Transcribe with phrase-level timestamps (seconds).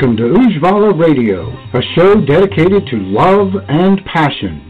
[0.00, 4.62] Welcome to Ujjvala Radio, a show dedicated to love and passion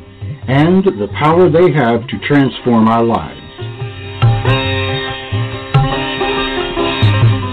[0.48, 3.40] and the power they have to transform our lives.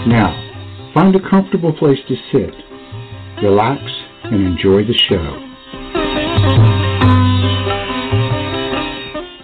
[0.08, 2.56] Now, find a comfortable place to sit,
[3.44, 3.84] relax,
[4.24, 5.38] and enjoy the show.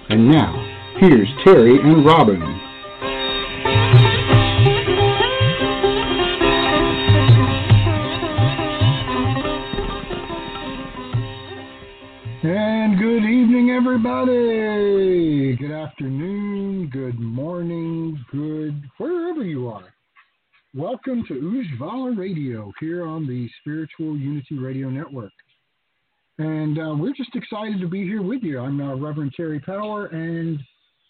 [0.10, 2.53] And now, here's Terry and Robin.
[21.14, 25.32] Welcome to Ujjvala Radio here on the Spiritual Unity Radio Network.
[26.40, 28.60] And uh, we're just excited to be here with you.
[28.60, 30.60] I'm uh, Reverend Terry Power, and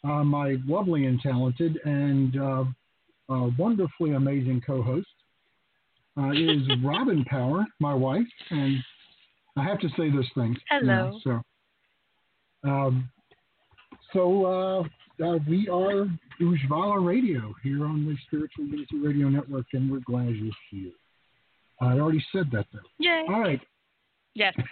[0.03, 2.65] uh, my lovely and talented and uh,
[3.29, 5.07] uh, wonderfully amazing co host
[6.17, 8.27] uh, is Robin Power, my wife.
[8.49, 8.83] And
[9.55, 10.57] I have to say those things.
[10.69, 11.17] Hello.
[11.25, 11.39] Yeah,
[12.65, 13.09] so, um,
[14.11, 14.85] so
[15.21, 16.07] uh, we are
[16.41, 20.91] Ujjvala Radio here on the Spiritual Unity Radio Network, and we're glad you're here.
[21.81, 22.79] I already said that though.
[22.97, 23.23] Yay.
[23.29, 23.61] All right.
[24.33, 24.53] Yes.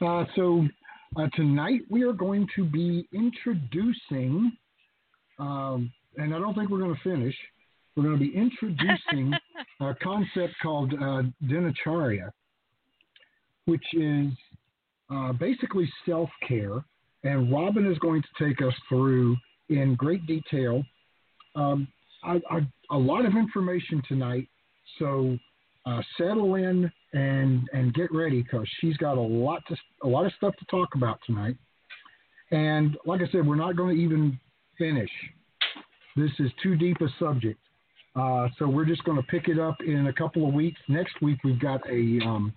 [0.00, 0.66] uh, so
[1.16, 4.52] uh, tonight we are going to be introducing,
[5.38, 7.34] um, and I don't think we're going to finish.
[7.96, 9.32] We're going to be introducing
[9.80, 12.30] a concept called uh, dinacharya,
[13.66, 14.28] which is
[15.10, 16.84] uh, basically self care.
[17.24, 19.36] And Robin is going to take us through
[19.68, 20.84] in great detail
[21.54, 21.88] um,
[22.24, 24.48] I, I, a lot of information tonight.
[24.98, 25.36] So
[25.86, 30.26] uh, settle in and and get ready because she's got a lot to a lot
[30.26, 31.56] of stuff to talk about tonight.
[32.50, 34.38] And like I said, we're not going to even
[34.76, 35.10] finish.
[36.16, 37.60] This is too deep a subject.
[38.16, 40.80] Uh, so we're just going to pick it up in a couple of weeks.
[40.88, 42.52] Next week we've got a um,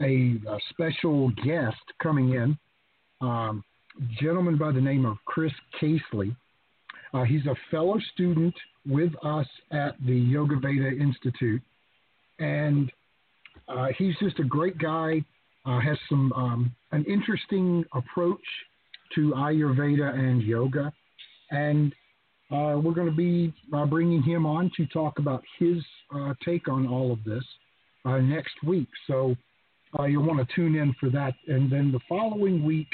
[0.00, 2.58] a, a, special guest coming in,
[3.20, 3.62] um,
[4.20, 6.34] gentleman by the name of Chris Casely.
[7.14, 8.54] Uh, he's a fellow student
[8.86, 11.62] with us at the Yoga Veda Institute,
[12.38, 12.90] and
[13.68, 15.24] uh, he's just a great guy.
[15.64, 18.40] Uh, has some um, an interesting approach
[19.14, 20.92] to Ayurveda and yoga,
[21.50, 21.92] and
[22.50, 25.76] uh, we're going to be uh, bringing him on to talk about his
[26.14, 27.44] uh, take on all of this
[28.04, 28.88] next week.
[29.06, 29.36] So
[30.06, 31.34] you'll want to tune in for that.
[31.46, 32.88] And then the following week,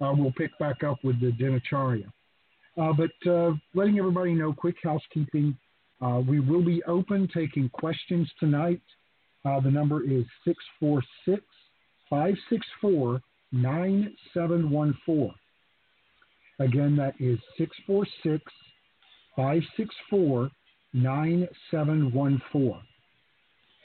[0.00, 2.06] uh, we'll pick back up with the Dinacharya.
[2.76, 3.10] but
[3.74, 5.56] letting everybody know, quick housekeeping.
[6.26, 8.82] we will be open taking questions tonight.
[9.44, 11.42] the number is 646
[12.08, 13.20] 564
[13.52, 15.34] 9714.
[16.58, 18.44] Again, that is 646
[19.36, 20.50] 564
[20.92, 22.80] 9714.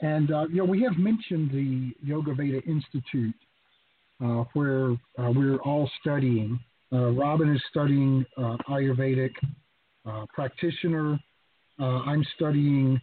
[0.02, 3.34] And, uh, you know, we have mentioned the Yoga Veda Institute
[4.22, 6.58] uh, where uh, we're all studying.
[6.92, 9.32] Uh, Robin is studying uh, Ayurvedic
[10.06, 11.18] uh, practitioner.
[11.78, 13.00] I'm studying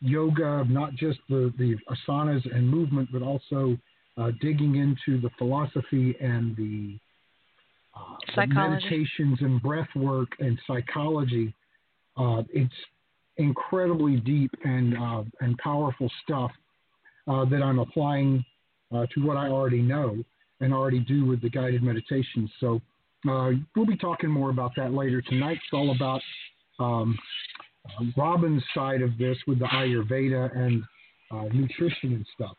[0.00, 3.76] yoga, not just the, the asanas and movement, but also
[4.40, 6.98] digging into the philosophy and the
[7.96, 11.54] uh, the meditations and breath work and psychology.
[12.16, 12.74] Uh, it's
[13.36, 16.50] incredibly deep and uh, and powerful stuff
[17.28, 18.44] uh, that I'm applying
[18.92, 20.16] uh, to what I already know
[20.60, 22.50] and already do with the guided meditations.
[22.60, 22.80] So
[23.28, 25.22] uh, we'll be talking more about that later.
[25.22, 26.20] Tonight's all about
[26.78, 27.18] um,
[28.16, 30.82] Robin's side of this with the Ayurveda and
[31.52, 32.56] nutrition and stuff.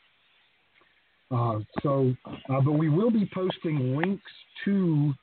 [1.31, 2.13] Uh, so,
[2.49, 4.31] uh, but we will be posting links
[4.63, 5.13] to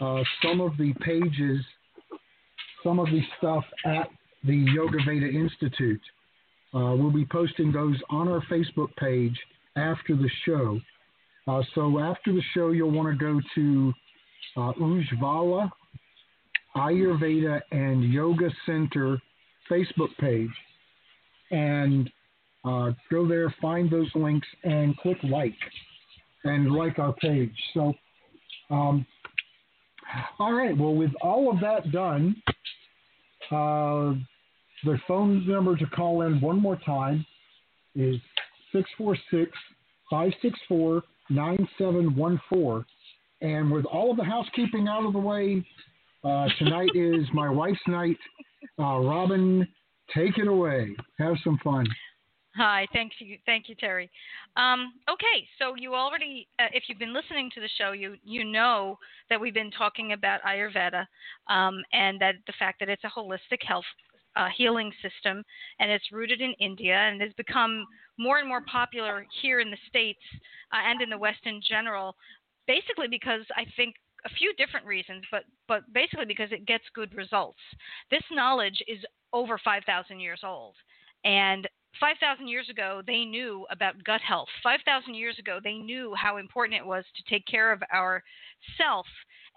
[0.00, 1.64] uh, some of the pages,
[2.82, 4.08] some of the stuff at
[4.44, 6.00] the Yoga Veda Institute.
[6.74, 9.38] Uh, we'll be posting those on our Facebook page
[9.76, 10.80] after the show.
[11.46, 13.92] Uh, so after the show, you'll want to go to
[14.56, 15.70] uh, Ujjvala
[16.76, 19.20] Ayurveda and Yoga Center
[19.70, 20.50] Facebook page
[21.50, 22.10] and
[22.64, 25.54] uh, go there, find those links, and click like
[26.44, 27.54] and like our page.
[27.74, 27.94] So,
[28.70, 29.06] um,
[30.38, 30.76] all right.
[30.76, 32.34] Well, with all of that done,
[33.50, 34.14] uh,
[34.84, 37.24] the phone number to call in one more time
[37.94, 38.16] is
[38.74, 39.50] 646
[40.10, 42.84] 564 9714.
[43.40, 45.64] And with all of the housekeeping out of the way,
[46.24, 48.18] uh, tonight is my wife's night.
[48.78, 49.66] Uh, Robin,
[50.14, 50.94] take it away.
[51.18, 51.86] Have some fun.
[52.56, 54.08] Hi, thank you, thank you, Terry.
[54.56, 58.44] Um, okay, so you already, uh, if you've been listening to the show, you you
[58.44, 58.96] know
[59.28, 61.04] that we've been talking about Ayurveda
[61.48, 63.84] um, and that the fact that it's a holistic health
[64.36, 65.42] uh, healing system
[65.78, 67.86] and it's rooted in India and has become
[68.18, 70.20] more and more popular here in the states
[70.72, 72.16] uh, and in the West in general,
[72.66, 73.94] basically because I think
[74.24, 77.58] a few different reasons, but but basically because it gets good results.
[78.10, 78.98] This knowledge is
[79.32, 80.74] over 5,000 years old,
[81.24, 81.68] and
[82.00, 84.48] 5,000 years ago, they knew about gut health.
[84.62, 88.22] 5,000 years ago, they knew how important it was to take care of our
[88.76, 89.06] self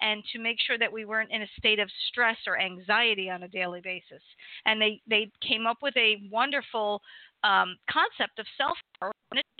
[0.01, 3.43] and to make sure that we weren't in a state of stress or anxiety on
[3.43, 4.21] a daily basis.
[4.65, 7.01] And they, they came up with a wonderful
[7.43, 9.11] um, concept of self care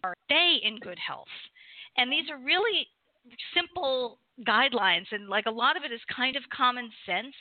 [0.04, 1.28] our day in good health.
[1.98, 2.88] And these are really
[3.54, 7.36] simple guidelines, and like a lot of it is kind of common sense,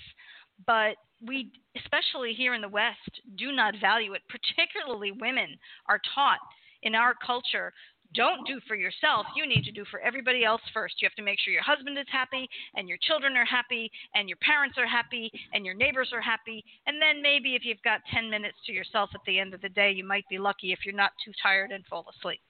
[0.67, 0.97] but
[1.27, 4.23] we, especially here in the West, do not value it.
[4.29, 5.57] Particularly women
[5.89, 6.39] are taught
[6.83, 7.73] in our culture
[8.15, 11.01] don't do for yourself, you need to do for everybody else first.
[11.01, 14.29] You have to make sure your husband is happy, and your children are happy, and
[14.29, 16.65] your parents are happy, and your neighbors are happy.
[16.87, 19.69] And then maybe if you've got 10 minutes to yourself at the end of the
[19.69, 22.41] day, you might be lucky if you're not too tired and fall asleep.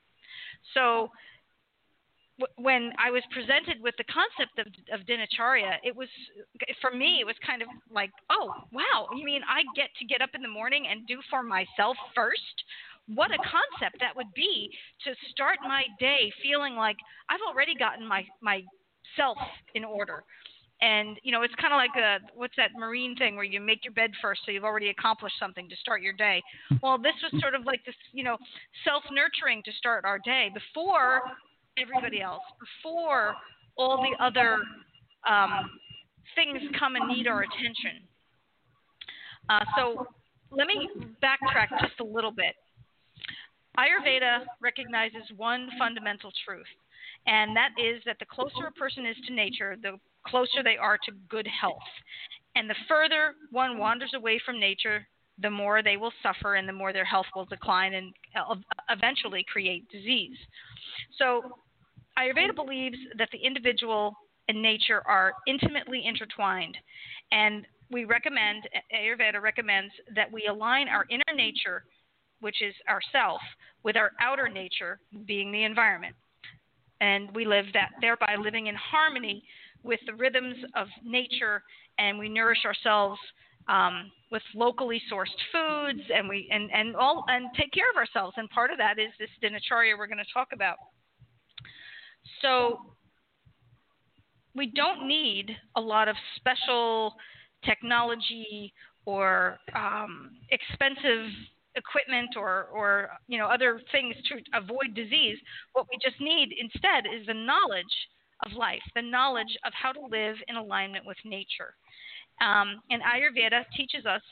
[0.75, 1.11] So
[2.56, 6.08] when I was presented with the concept of, of dinacharya, it was
[6.81, 7.19] for me.
[7.20, 10.43] It was kind of like, oh wow, you mean I get to get up in
[10.43, 12.64] the morning and do for myself first?
[13.14, 14.70] What a concept that would be
[15.05, 16.97] to start my day feeling like
[17.29, 19.38] I've already gotten my myself
[19.75, 20.25] in order.
[20.82, 23.85] And you know, it's kind of like a what's that marine thing where you make
[23.85, 26.43] your bed first, so you've already accomplished something to start your day.
[26.82, 28.37] Well, this was sort of like this, you know,
[28.85, 31.23] self nurturing to start our day before
[31.79, 33.35] everybody else before
[33.76, 34.58] all the other
[35.29, 35.70] um,
[36.35, 38.03] things come and need our attention.
[39.49, 40.06] Uh, so
[40.50, 40.88] let me
[41.23, 42.55] backtrack just a little bit.
[43.78, 46.67] Ayurveda recognizes one fundamental truth,
[47.26, 50.99] and that is that the closer a person is to nature, the closer they are
[50.99, 51.76] to good health.
[52.55, 55.06] And the further one wanders away from nature,
[55.38, 58.14] the more they will suffer and the more their health will decline and
[58.88, 60.38] eventually create disease.
[61.19, 61.43] So,
[62.19, 64.14] Ayurveda believes that the individual
[64.49, 66.79] and nature are intimately intertwined,
[67.31, 71.84] and we recommend Ayurveda recommends that we align our inner nature,
[72.41, 73.41] which is ourself,
[73.83, 76.15] with our outer nature, being the environment,
[77.00, 79.43] and we live that thereby living in harmony
[79.83, 81.62] with the rhythms of nature,
[81.99, 83.19] and we nourish ourselves
[83.69, 88.35] um, with locally sourced foods, and we and and all and take care of ourselves.
[88.37, 90.77] And part of that is this dinacharya we're going to talk about.
[92.43, 92.79] So
[94.55, 97.15] we don't need a lot of special
[97.65, 98.72] technology
[99.05, 101.31] or um, expensive
[101.77, 105.39] equipment or, or you know other things to avoid disease.
[105.73, 107.85] What we just need instead is the knowledge
[108.45, 111.75] of life, the knowledge of how to live in alignment with nature.
[112.41, 114.23] Um, and Ayurveda teaches us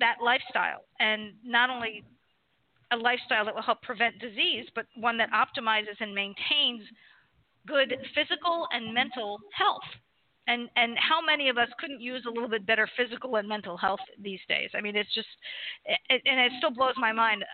[0.00, 2.04] that lifestyle, and not only
[2.92, 6.82] a lifestyle that will help prevent disease, but one that optimizes and maintains
[7.66, 9.82] good physical and mental health.
[10.46, 13.76] And and how many of us couldn't use a little bit better physical and mental
[13.76, 14.70] health these days?
[14.74, 15.28] I mean, it's just,
[15.86, 17.44] it, and it still blows my mind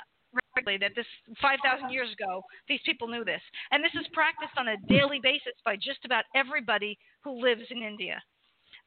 [0.66, 1.06] that this
[1.40, 3.40] 5,000 years ago, these people knew this.
[3.70, 7.82] And this is practiced on a daily basis by just about everybody who lives in
[7.82, 8.20] India.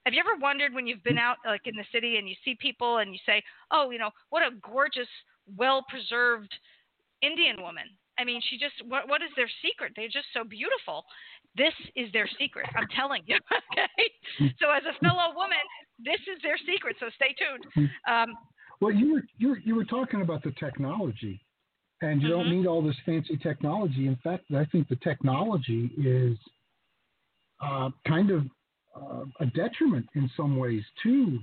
[0.05, 2.55] Have you ever wondered when you've been out, like in the city, and you see
[2.59, 3.41] people and you say,
[3.71, 5.07] oh, you know, what a gorgeous,
[5.57, 6.53] well preserved
[7.21, 7.85] Indian woman?
[8.19, 9.93] I mean, she just what what is their secret?
[9.95, 11.05] They're just so beautiful.
[11.55, 12.67] This is their secret.
[12.75, 13.37] I'm telling you.
[13.73, 14.53] okay.
[14.59, 15.61] So as a fellow woman,
[15.99, 16.95] this is their secret.
[16.99, 17.89] So stay tuned.
[18.07, 18.35] Um,
[18.81, 21.41] well, you were you were, you were talking about the technology,
[22.01, 22.37] and you mm-hmm.
[22.37, 24.07] don't need all this fancy technology.
[24.07, 26.37] In fact, I think the technology is
[27.61, 28.43] uh, kind of
[28.95, 31.39] uh, a detriment in some ways to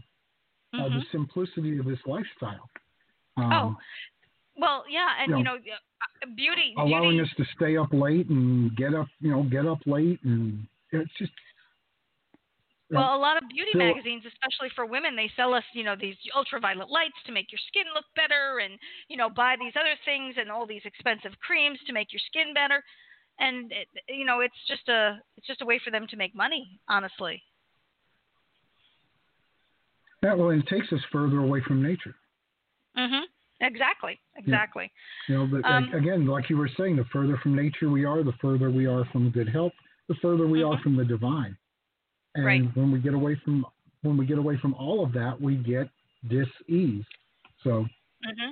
[0.74, 0.98] uh, mm-hmm.
[0.98, 2.68] the simplicity of this lifestyle.
[3.36, 3.76] Um, oh,
[4.60, 5.72] Well, yeah, and You you know, know,
[6.22, 7.30] uh, beauty, allowing beauty.
[7.30, 11.10] us to stay up late and get up, you know, get up late, and it's
[11.16, 11.32] just
[12.90, 15.96] Well, a lot of beauty So- magazines, especially for women, they sell us, you know,
[15.96, 19.96] these ultraviolet lights to make your skin look better, and you know, buy these other
[20.04, 22.84] things and all these expensive creams to make your skin better,
[23.38, 26.34] and it, you know, it's just a it's just a way for them to make
[26.34, 27.42] money, honestly.
[30.22, 30.36] that.
[30.36, 32.14] Well, it takes us further away from nature.
[32.94, 33.22] Mhm.
[33.60, 34.18] Exactly.
[34.36, 34.90] Exactly.
[35.28, 38.22] You know, but Um, again, like you were saying, the further from nature we are,
[38.22, 39.72] the further we are from good health,
[40.08, 40.82] the further we are Mhm.
[40.82, 41.56] from the divine.
[42.34, 42.76] And Right.
[42.76, 43.66] when we get away from
[44.02, 45.90] when we get away from all of that, we get
[46.28, 47.04] dis-ease.
[47.62, 47.86] So
[48.24, 48.50] hmm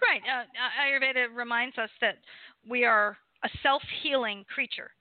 [0.00, 0.22] Right.
[0.28, 0.44] Uh,
[0.80, 2.18] Ayurveda reminds us that
[2.66, 4.92] we are a self-healing creature.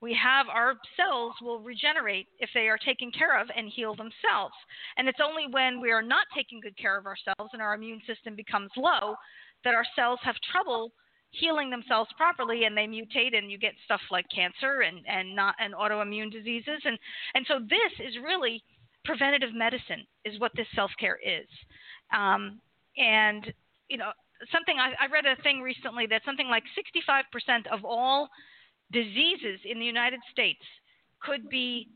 [0.00, 4.54] We have our cells will regenerate if they are taken care of and heal themselves.
[4.96, 8.00] And it's only when we are not taking good care of ourselves and our immune
[8.06, 9.14] system becomes low
[9.64, 10.92] that our cells have trouble
[11.32, 15.54] healing themselves properly and they mutate and you get stuff like cancer and, and not
[15.60, 16.98] and autoimmune diseases and,
[17.34, 18.62] and so this is really
[19.04, 21.46] preventative medicine is what this self-care is.
[22.12, 22.60] Um,
[22.96, 23.52] and
[23.88, 24.10] you know
[24.50, 28.28] something I, I read a thing recently that something like 65% of all
[28.92, 30.60] diseases in the United States
[31.22, 31.88] could be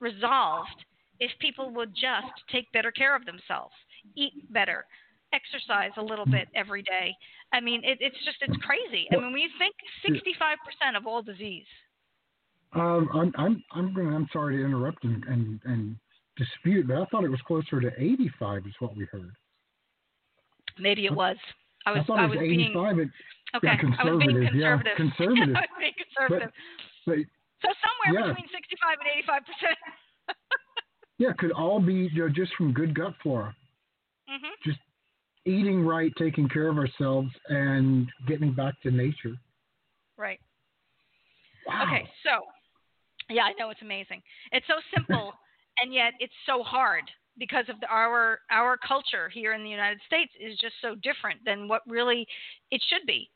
[0.00, 0.84] resolved
[1.20, 3.74] if people would just take better care of themselves,
[4.16, 4.84] eat better,
[5.32, 7.14] exercise a little bit every day.
[7.52, 9.08] I mean, it, it's just it's crazy.
[9.12, 9.74] I mean, when you think
[10.06, 11.66] 65% of all disease.
[12.74, 14.14] um, I'm I'm I'm going.
[14.14, 15.96] I'm sorry to interrupt and, and and
[16.36, 19.32] dispute, but I thought it was closer to 85 is what we heard.
[20.78, 21.36] Maybe it was.
[21.86, 22.98] I was I thought it was was being 85.
[22.98, 23.08] It,
[23.56, 23.68] okay.
[23.68, 25.56] yeah, I was being conservative, yeah, conservative.
[25.56, 26.50] I was being conservative.
[27.06, 27.16] but
[27.62, 28.32] so somewhere yeah.
[28.32, 29.78] between 65 and 85 percent.
[31.18, 33.54] yeah, could all be you know, just from good gut flora.
[34.30, 34.52] mhm.
[34.64, 34.78] Just
[35.44, 39.34] eating right, taking care of ourselves, and getting back to nature.
[40.16, 40.40] Right.
[41.66, 41.84] Wow.
[41.86, 42.44] Okay, so
[43.30, 44.22] yeah, I know it's amazing.
[44.52, 45.32] It's so simple,
[45.82, 47.04] and yet it's so hard
[47.38, 51.40] because of the, our our culture here in the United States is just so different
[51.44, 52.26] than what really
[52.70, 53.30] it should be.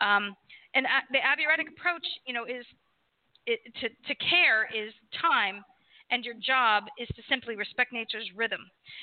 [0.00, 0.36] Um,
[0.74, 2.64] and a- the Ayurvedic approach, you know, is
[3.46, 5.64] it, to to care is time,
[6.10, 8.60] and your job is to simply respect nature's rhythm.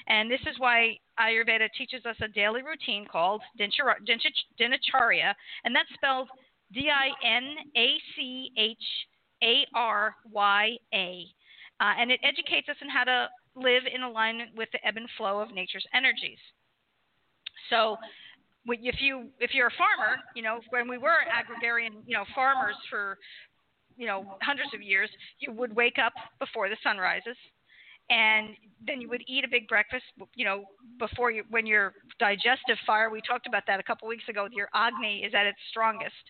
[0.08, 5.34] And this is why Ayurveda teaches us a daily routine called Dinacharya,
[5.64, 6.30] and that's spelled
[6.74, 8.78] D I N A C H
[9.44, 11.26] A R Y A.
[11.80, 15.10] Uh, and it educates us on how to live in alignment with the ebb and
[15.18, 16.38] flow of nature's energies.
[17.70, 17.98] So,
[18.68, 21.18] if you if you're a farmer, you know when we were
[21.58, 23.18] agrarian, you know farmers for
[23.98, 27.38] you know hundreds of years, you would wake up before the sun rises,
[28.10, 28.50] and
[28.86, 30.06] then you would eat a big breakfast.
[30.36, 30.64] You know
[31.00, 34.48] before you when your digestive fire, we talked about that a couple weeks ago.
[34.52, 36.24] Your agni is at its strongest,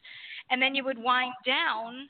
[0.50, 2.08] and then you would wind down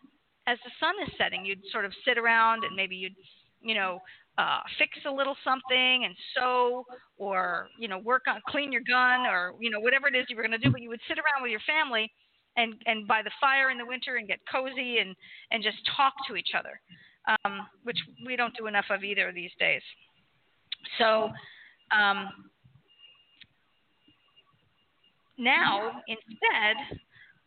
[0.48, 1.46] as the sun is setting.
[1.46, 3.16] You'd sort of sit around and maybe you'd
[3.62, 4.00] you know
[4.38, 6.86] uh, fix a little something and sew
[7.18, 10.36] or you know work on clean your gun or you know whatever it is you
[10.36, 12.12] were going to do but you would sit around with your family
[12.58, 15.16] and and by the fire in the winter and get cozy and
[15.52, 16.80] and just talk to each other
[17.46, 19.82] um, which we don't do enough of either these days.
[20.98, 21.30] So
[21.92, 22.30] um,
[25.38, 27.00] now instead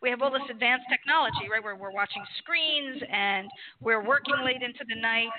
[0.03, 1.63] we have all this advanced technology, right?
[1.63, 3.49] Where we're watching screens and
[3.81, 5.31] we're working late into the night,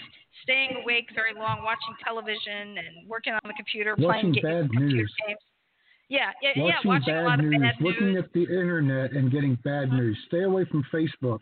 [0.44, 4.96] staying awake very long, watching television and working on the computer, Watching playing bad computer
[4.96, 5.14] news.
[5.28, 5.40] games.
[6.10, 6.80] Yeah, yeah, Watching, yeah.
[6.86, 9.98] Watching bad a lot news, of bad looking at the internet and getting bad Mhm.
[9.98, 10.18] news.
[10.28, 11.42] Stay away from Facebook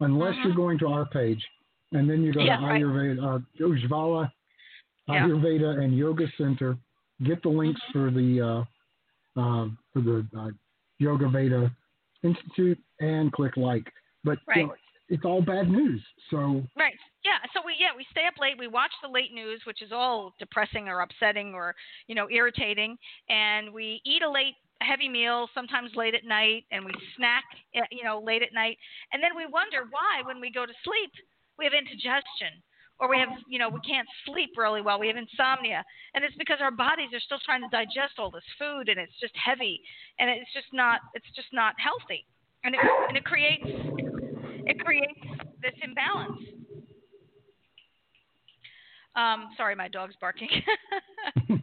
[0.00, 0.44] unless Mhm.
[0.44, 1.46] you're going to our page.
[1.92, 2.62] And then you go Yeah, to.
[2.64, 4.32] Ayurveda, uh, Ujjvala,
[5.08, 5.26] Yeah.
[5.26, 6.76] Ayurveda and Yoga Center.
[7.22, 7.92] Get the links Mhm.
[7.92, 8.64] for the uh,
[9.40, 10.50] uh, for the uh,
[10.98, 11.70] Yoga Veda
[12.26, 13.86] Institute and click like.
[14.24, 14.74] But you know,
[15.08, 16.02] it's all bad news.
[16.30, 16.94] So Right.
[17.24, 17.38] Yeah.
[17.54, 18.58] So we yeah we stay up late.
[18.58, 21.74] We watch the late news, which is all depressing or upsetting or
[22.08, 22.96] you know irritating,
[23.28, 27.80] and we eat a late heavy meal sometimes late at night, and we snack eh,
[27.90, 28.78] you know late at night,
[29.12, 31.12] and then we wonder why when we go to sleep
[31.58, 32.60] we have indigestion
[32.98, 34.98] or we have you know we can't sleep really well.
[34.98, 35.84] We have insomnia,
[36.14, 39.18] and it's because our bodies are still trying to digest all this food, and it's
[39.20, 39.80] just heavy,
[40.18, 42.24] and it's just not it's just not healthy,
[42.64, 43.66] and it and it creates
[44.66, 45.20] it creates
[45.62, 46.40] this imbalance.
[49.14, 50.48] Um, sorry, my dog's barking.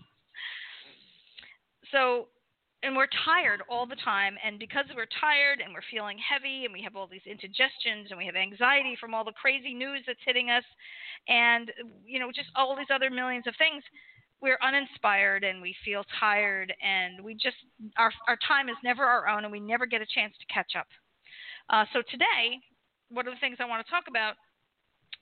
[1.92, 2.28] so,
[2.84, 6.74] and we're tired all the time, and because we're tired and we're feeling heavy, and
[6.74, 10.20] we have all these indigestions, and we have anxiety from all the crazy news that's
[10.26, 10.66] hitting us,
[11.28, 11.72] and
[12.06, 13.84] you know, just all these other millions of things,
[14.44, 17.56] we're uninspired and we feel tired and we just
[17.98, 20.74] our our time is never our own and we never get a chance to catch
[20.78, 20.88] up.
[21.70, 22.60] Uh, so today,
[23.10, 24.36] one of the things I want to talk about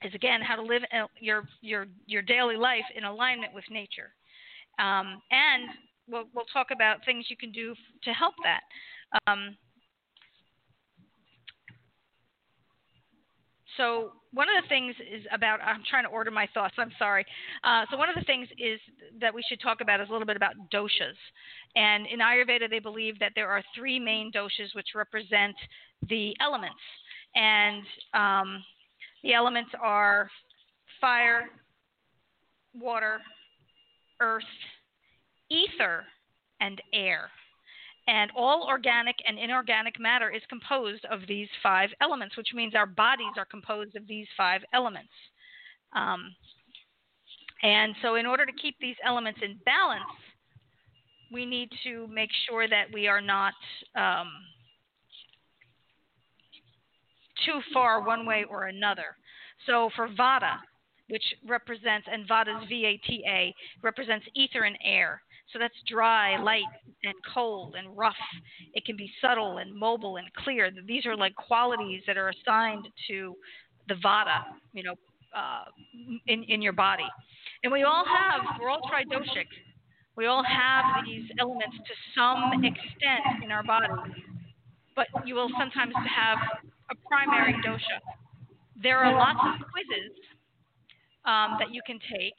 [0.04, 0.82] is again how to live
[1.20, 4.10] your your your daily life in alignment with nature,
[4.80, 5.70] um, and
[6.08, 8.62] we'll we'll talk about things you can do to help that.
[9.28, 9.58] Um,
[13.78, 17.26] so one of the things is about i'm trying to order my thoughts i'm sorry.
[17.64, 18.80] Uh, so one of the things is
[19.20, 21.18] that we should talk about is a little bit about doshas.
[21.76, 25.56] And in ayurveda they believe that there are three main doshas which represent
[26.10, 26.76] the elements.
[27.36, 28.64] And um,
[29.24, 30.30] the elements are
[31.00, 31.50] fire
[32.74, 33.20] water
[34.20, 34.44] earth
[35.52, 36.06] ether
[36.62, 37.30] and air
[38.08, 42.86] and all organic and inorganic matter is composed of these five elements, which means our
[42.88, 45.12] bodies are composed of these five elements.
[45.94, 46.34] Um,
[47.64, 50.04] and so, in order to keep these elements in balance,
[51.32, 53.54] we need to make sure that we are not
[53.96, 54.30] um,
[57.46, 59.16] too far one way or another.
[59.68, 60.58] So, for Vata,
[61.10, 63.54] which represents, and Vata's V A T A,
[63.84, 65.22] represents ether and air.
[65.52, 66.64] So that's dry, light,
[67.04, 68.16] and cold and rough.
[68.74, 70.72] It can be subtle and mobile and clear.
[70.88, 73.36] These are like qualities that are assigned to
[73.88, 74.44] the vata,
[74.74, 74.96] you know,
[75.36, 75.66] uh,
[76.28, 77.08] in in your body.
[77.64, 79.48] And we all have, we're all tridoshic.
[80.18, 83.88] We all have these elements to some extent in our body.
[84.96, 86.38] But you will sometimes have
[86.90, 88.00] a primary dosha.
[88.82, 90.18] There are lots of quizzes
[91.26, 92.36] um, that you can take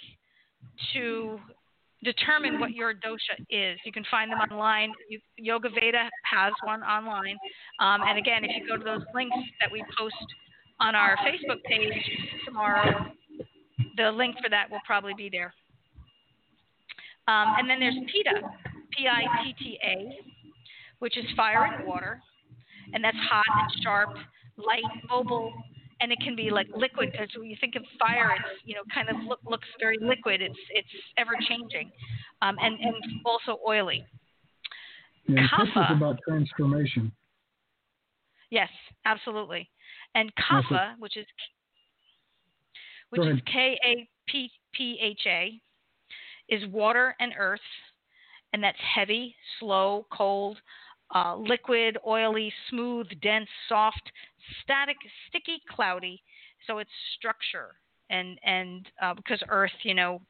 [0.92, 1.38] to
[2.04, 3.78] determine what your dosha is.
[3.84, 4.92] You can find them online.
[5.08, 7.36] You, Yoga Veda has one online.
[7.80, 10.14] Um, and again, if you go to those links that we post
[10.80, 11.92] on our Facebook page
[12.44, 13.06] tomorrow,
[13.96, 15.54] the link for that will probably be there.
[17.28, 18.40] Um, and then there's Pitta,
[18.96, 20.18] P I T T A,
[20.98, 22.20] which is fire and water.
[22.92, 24.10] And that's hot and sharp,
[24.56, 25.52] light, mobile,
[26.02, 28.82] and it can be like liquid because when you think of fire, it's you know
[28.92, 30.42] kind of look, looks very liquid.
[30.42, 31.90] It's it's ever changing,
[32.42, 34.04] um, and and also oily.
[35.28, 37.12] Yeah, Kapha, is about transformation.
[38.50, 38.68] Yes,
[39.06, 39.70] absolutely.
[40.14, 41.26] And Kapha, which is
[43.10, 45.60] which is K A P P H A,
[46.48, 47.60] is water and earth,
[48.52, 50.58] and that's heavy, slow, cold,
[51.14, 54.10] uh, liquid, oily, smooth, dense, soft,
[54.62, 54.96] static,
[55.28, 56.22] sticky, cloudy.
[56.66, 57.74] So it's structure,
[58.10, 60.20] and and uh, because Earth, you know,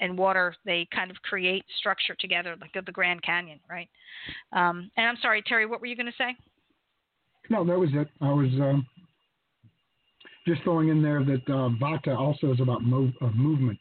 [0.00, 3.88] and water, they kind of create structure together, like the Grand Canyon, right?
[4.52, 6.36] Um, and I'm sorry, Terry, what were you going to say?
[7.50, 8.08] No, that was it.
[8.20, 8.86] I was um,
[10.46, 13.78] just throwing in there that uh, Vata also is about move, uh, movement.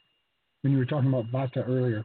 [0.62, 2.04] When you were talking about Vata earlier.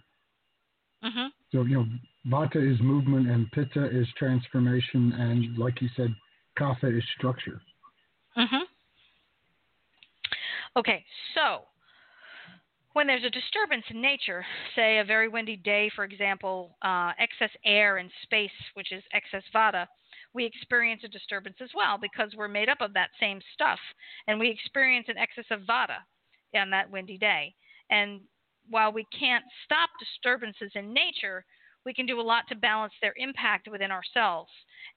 [1.04, 1.26] Mm-hmm.
[1.52, 1.86] So you know,
[2.26, 6.14] Vata is movement, and Pitta is transformation, and like you said,
[6.58, 7.60] Kapha is structure.
[8.36, 8.62] Mhm.
[10.76, 11.66] Okay, so
[12.94, 17.50] when there's a disturbance in nature, say a very windy day, for example, uh, excess
[17.64, 19.86] air in space, which is excess vata,
[20.34, 23.78] we experience a disturbance as well because we're made up of that same stuff,
[24.26, 25.98] and we experience an excess of vata
[26.54, 27.54] on that windy day.
[27.90, 28.20] And
[28.68, 31.44] while we can't stop disturbances in nature,
[31.84, 34.50] we can do a lot to balance their impact within ourselves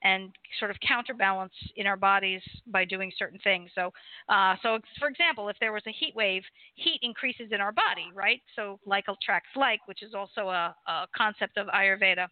[0.04, 3.72] and sort of counterbalance in our bodies by doing certain things.
[3.74, 3.92] So,
[4.30, 6.44] uh, so for example, if there was a heat wave,
[6.76, 8.42] heat increases in our body, right?
[8.56, 12.28] So, like attracts like, which is also a, a concept of Ayurveda.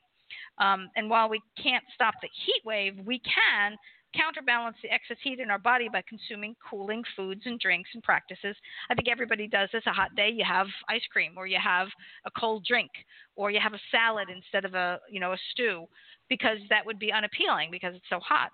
[0.57, 3.75] Um, and while we can't stop the heat wave, we can
[4.15, 8.55] counterbalance the excess heat in our body by consuming cooling foods and drinks and practices.
[8.89, 9.83] I think everybody does this.
[9.87, 11.87] A hot day, you have ice cream, or you have
[12.25, 12.91] a cold drink,
[13.35, 15.85] or you have a salad instead of a you know a stew,
[16.29, 18.51] because that would be unappealing because it's so hot.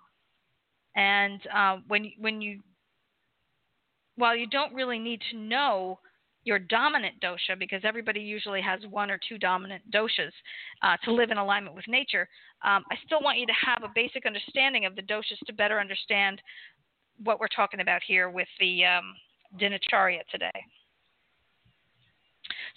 [0.95, 2.61] And uh, when when you
[4.15, 5.99] while you don't really need to know
[6.43, 10.31] your dominant dosha, because everybody usually has one or two dominant doshas
[10.81, 12.27] uh, to live in alignment with nature,
[12.63, 15.79] um, I still want you to have a basic understanding of the doshas to better
[15.79, 16.41] understand
[17.23, 19.13] what we're talking about here with the um,
[19.59, 20.51] dinacharya today.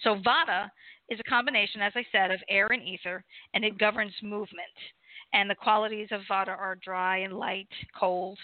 [0.02, 0.68] So, Vata
[1.08, 4.62] is a combination, as I said, of air and ether, and it governs movement.
[5.34, 8.38] And the qualities of Vata are dry and light, cold,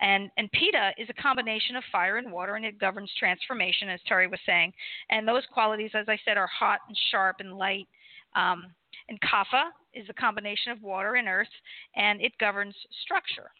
[0.00, 4.00] and, and Pitta is a combination of fire and water, and it governs transformation, as
[4.06, 4.72] Terry was saying.
[5.10, 7.86] And those qualities, as I said, are hot and sharp and light.
[8.34, 8.66] Um,
[9.08, 11.48] and Kapha is a combination of water and earth,
[11.96, 13.50] and it governs structure.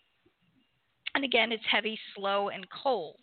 [1.14, 3.18] And again, it's heavy, slow, and cold.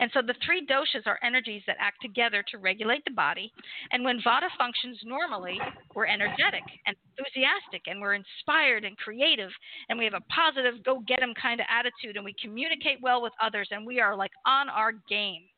[0.00, 3.52] And so the three doshas are energies that act together to regulate the body.
[3.92, 5.58] And when Vata functions normally,
[5.94, 9.50] we're energetic and enthusiastic and we're inspired and creative
[9.88, 13.22] and we have a positive go get 'em kind of attitude and we communicate well
[13.22, 15.48] with others and we are like on our game.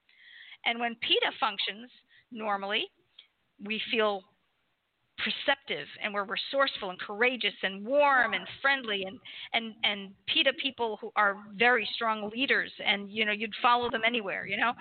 [0.66, 1.90] And when Pitta functions
[2.31, 2.87] normally,
[3.62, 4.22] we feel
[5.19, 9.19] perceptive and we're resourceful and courageous and warm and friendly and
[9.55, 14.03] and and Pitta people who are very strong leaders and you know you'd follow them
[14.07, 14.73] anywhere you know?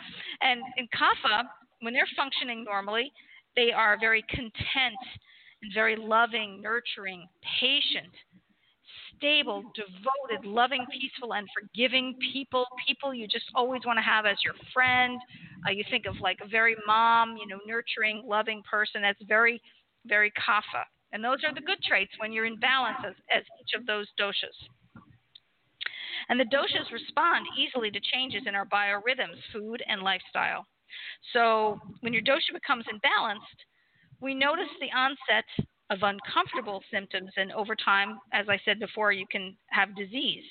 [0.42, 1.44] And in Kapha
[1.82, 3.12] when they're functioning normally
[3.56, 5.00] they are very content
[5.62, 7.28] and very loving nurturing
[7.60, 8.12] patient
[9.18, 14.38] stable devoted loving peaceful and forgiving people people you just always want to have as
[14.44, 15.20] your friend.
[15.66, 19.62] Uh, you think of like a very mom you know nurturing loving person that's very
[20.08, 20.84] very kapha.
[21.12, 24.08] And those are the good traits when you're in balance as, as each of those
[24.20, 24.58] doshas.
[26.30, 30.66] And the doshas respond easily to changes in our biorhythms, food, and lifestyle.
[31.34, 33.60] So when your dosha becomes imbalanced,
[34.22, 35.46] we notice the onset
[35.90, 40.44] of uncomfortable symptoms, and over time, as I said before, you can have disease.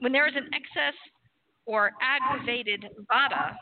[0.00, 0.98] When there is an excess
[1.66, 3.54] or aggravated vata,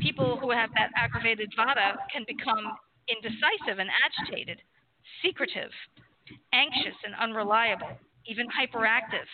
[0.00, 2.76] people who have that aggravated vata can become
[3.08, 4.60] indecisive and agitated,
[5.22, 5.70] secretive,
[6.52, 7.90] anxious and unreliable,
[8.26, 9.28] even hyperactive.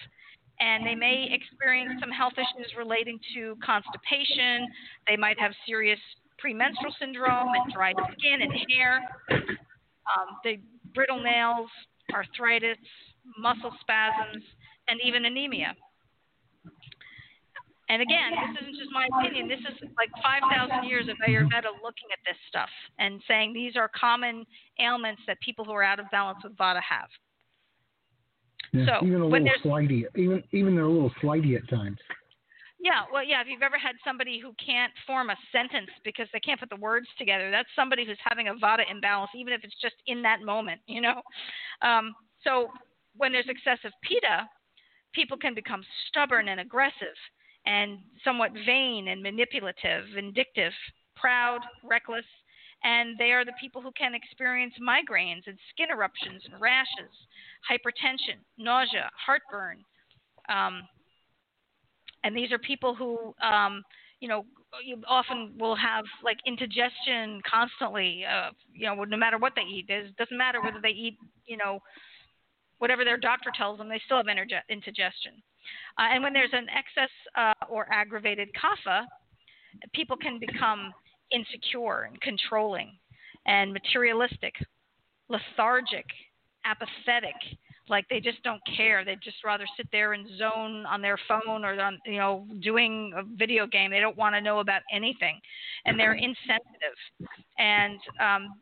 [0.60, 4.68] And they may experience some health issues relating to constipation.
[5.08, 5.98] They might have serious
[6.38, 10.58] premenstrual syndrome and dry skin and hair, um, they,
[10.94, 11.70] brittle nails,
[12.12, 12.78] arthritis,
[13.38, 14.42] muscle spasms,
[14.88, 15.74] and even anemia.
[17.92, 19.48] And again, this isn't just my opinion.
[19.48, 23.90] This is like 5,000 years of Ayurveda looking at this stuff and saying these are
[23.92, 24.46] common
[24.80, 27.08] ailments that people who are out of balance with Vata have.
[28.72, 31.98] Yeah, so even a little flighty, even even they're a little flighty at times.
[32.80, 33.42] yeah, well, yeah.
[33.42, 36.76] If you've ever had somebody who can't form a sentence because they can't put the
[36.76, 40.40] words together, that's somebody who's having a Vata imbalance, even if it's just in that
[40.40, 41.20] moment, you know.
[41.82, 42.68] Um, so
[43.18, 44.48] when there's excessive Pitta,
[45.12, 47.18] people can become stubborn and aggressive
[47.66, 50.72] and somewhat vain and manipulative, vindictive,
[51.16, 52.24] proud, reckless,
[52.84, 57.12] and they are the people who can experience migraines and skin eruptions and rashes,
[57.70, 59.78] hypertension, nausea, heartburn.
[60.48, 60.82] Um,
[62.24, 63.82] and these are people who, um,
[64.20, 64.44] you know,
[64.84, 68.24] you often will have like indigestion constantly.
[68.24, 71.56] Uh, you know, no matter what they eat, it doesn't matter whether they eat, you
[71.56, 71.78] know,
[72.78, 74.26] whatever their doctor tells them, they still have
[74.68, 75.34] indigestion.
[75.98, 79.04] Uh, and when there's an excess uh, or aggravated kapha,
[79.94, 80.92] people can become
[81.30, 82.92] insecure and controlling
[83.46, 84.54] and materialistic,
[85.28, 86.06] lethargic,
[86.64, 87.34] apathetic,
[87.88, 89.04] like they just don't care.
[89.04, 93.12] They'd just rather sit there and zone on their phone or on, you know, doing
[93.16, 93.90] a video game.
[93.90, 95.40] They don't want to know about anything,
[95.84, 96.96] and they're insensitive
[97.58, 98.54] and um,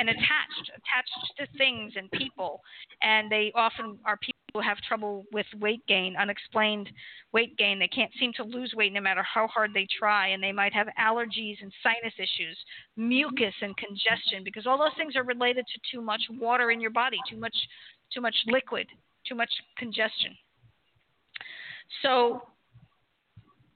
[0.00, 2.62] and attached, attached to things and people.
[3.02, 6.88] And they often are people who have trouble with weight gain, unexplained
[7.32, 7.78] weight gain.
[7.78, 10.72] They can't seem to lose weight no matter how hard they try, and they might
[10.72, 12.56] have allergies and sinus issues,
[12.96, 16.90] mucus and congestion, because all those things are related to too much water in your
[16.90, 17.54] body, too much,
[18.12, 18.86] too much liquid,
[19.28, 20.34] too much congestion.
[22.02, 22.42] So,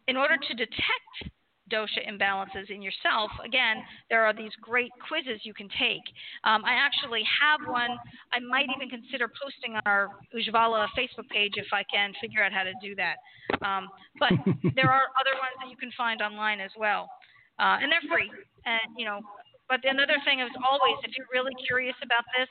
[0.08, 1.34] in order to detect
[1.74, 6.06] dosha imbalances in yourself, again, there are these great quizzes you can take.
[6.44, 7.98] Um, I actually have one.
[8.32, 12.52] I might even consider posting on our Ujjvala Facebook page if I can figure out
[12.52, 13.18] how to do that.
[13.66, 14.30] Um, but
[14.78, 17.10] there are other ones that you can find online as well,
[17.58, 18.30] uh, and they're free.
[18.64, 19.20] And you know,
[19.68, 22.48] but another thing is always, if you're really curious about this,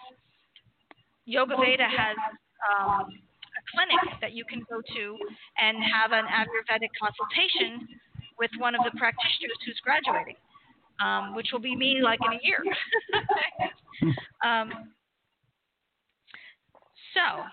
[1.25, 2.17] Yoga Veda has.
[2.63, 3.07] Um,
[3.53, 5.05] a clinic that you can go to
[5.61, 7.85] and have an Ayurvedic consultation
[8.39, 10.35] with one of the practitioners who's graduating,
[11.03, 12.63] um, which will be me like in a year.
[14.45, 14.71] um,
[17.13, 17.43] so,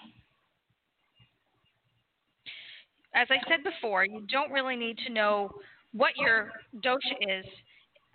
[3.14, 5.50] as I said before, you don't really need to know
[5.92, 6.52] what your
[6.84, 7.44] dosha is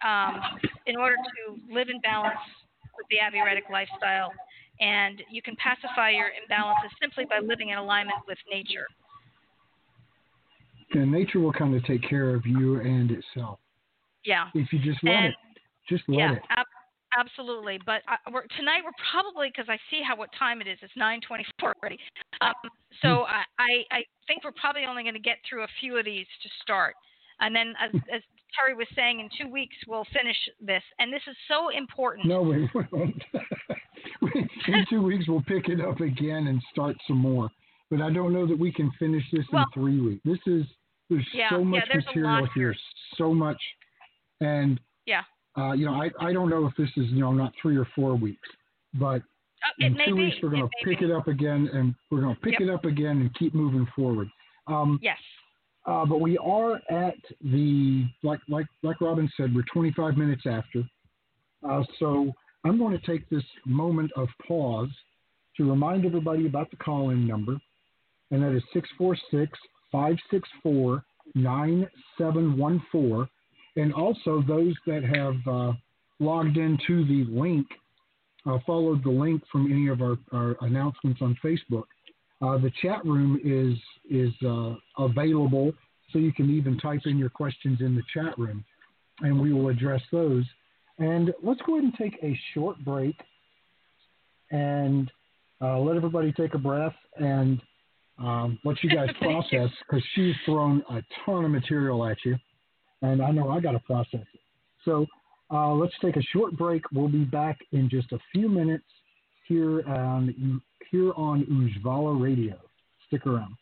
[0.05, 0.39] um,
[0.87, 2.39] in order to live in balance
[2.97, 4.31] with the Ayurvedic lifestyle.
[4.79, 8.87] And you can pacify your imbalances simply by living in alignment with nature
[10.95, 13.59] and nature will kind of take care of you and itself.
[14.25, 14.47] Yeah.
[14.53, 15.35] If you just let and, it,
[15.87, 16.41] just let yeah, it.
[16.49, 16.65] Ab-
[17.17, 17.79] absolutely.
[17.85, 20.77] But uh, we're, tonight we're probably because I see how what time it is.
[20.81, 21.99] It's 9:24 already.
[22.41, 22.53] Um,
[23.01, 23.41] so hmm.
[23.59, 26.49] I, I think we're probably only going to get through a few of these to
[26.61, 26.95] start,
[27.39, 28.21] and then as, as
[28.55, 30.83] Terry was saying, in two weeks we'll finish this.
[30.99, 32.27] And this is so important.
[32.27, 33.23] No, we won't.
[34.67, 37.49] in two weeks we'll pick it up again and start some more.
[37.91, 40.21] But I don't know that we can finish this well, in three weeks.
[40.25, 40.65] This is
[41.09, 42.75] There's Yeah, so yeah, much there's material here, here.
[43.17, 43.61] so much,
[44.41, 45.23] and Yeah.
[45.57, 47.85] uh, you know, I I don't know if this is you know not three or
[47.95, 48.47] four weeks,
[48.95, 49.21] but
[49.79, 50.23] it in two be.
[50.23, 51.05] weeks we're going to pick be.
[51.05, 52.61] it up again, and we're going to pick Yep.
[52.61, 54.29] it up again and keep moving forward.
[54.67, 55.19] Um, Yes.
[55.85, 60.83] uh, but we are at the like like like Robin said, we're 25 minutes after.
[61.67, 64.89] Uh, so I'm going to take this moment of pause
[65.57, 67.57] to remind everybody about the call-in number,
[68.31, 68.63] and that is
[71.35, 73.27] 646-564-9714.
[73.77, 75.73] And also those that have uh,
[76.19, 77.67] logged into the link,
[78.45, 81.83] uh, followed the link from any of our, our announcements on Facebook.
[82.41, 83.77] Uh, the chat room is
[84.09, 85.73] is uh, available,
[86.11, 88.63] so you can even type in your questions in the chat room,
[89.21, 90.43] and we will address those.
[90.99, 93.15] And let's go ahead and take a short break,
[94.51, 95.09] and
[95.61, 97.61] uh, let everybody take a breath and
[98.17, 102.35] um, you guys process because she's thrown a ton of material at you,
[103.01, 104.39] and I know I got to process it.
[104.83, 105.05] So
[105.51, 106.83] uh, let's take a short break.
[106.91, 108.85] We'll be back in just a few minutes
[109.47, 112.57] here on here on Ujjvala Radio.
[113.07, 113.55] Stick around.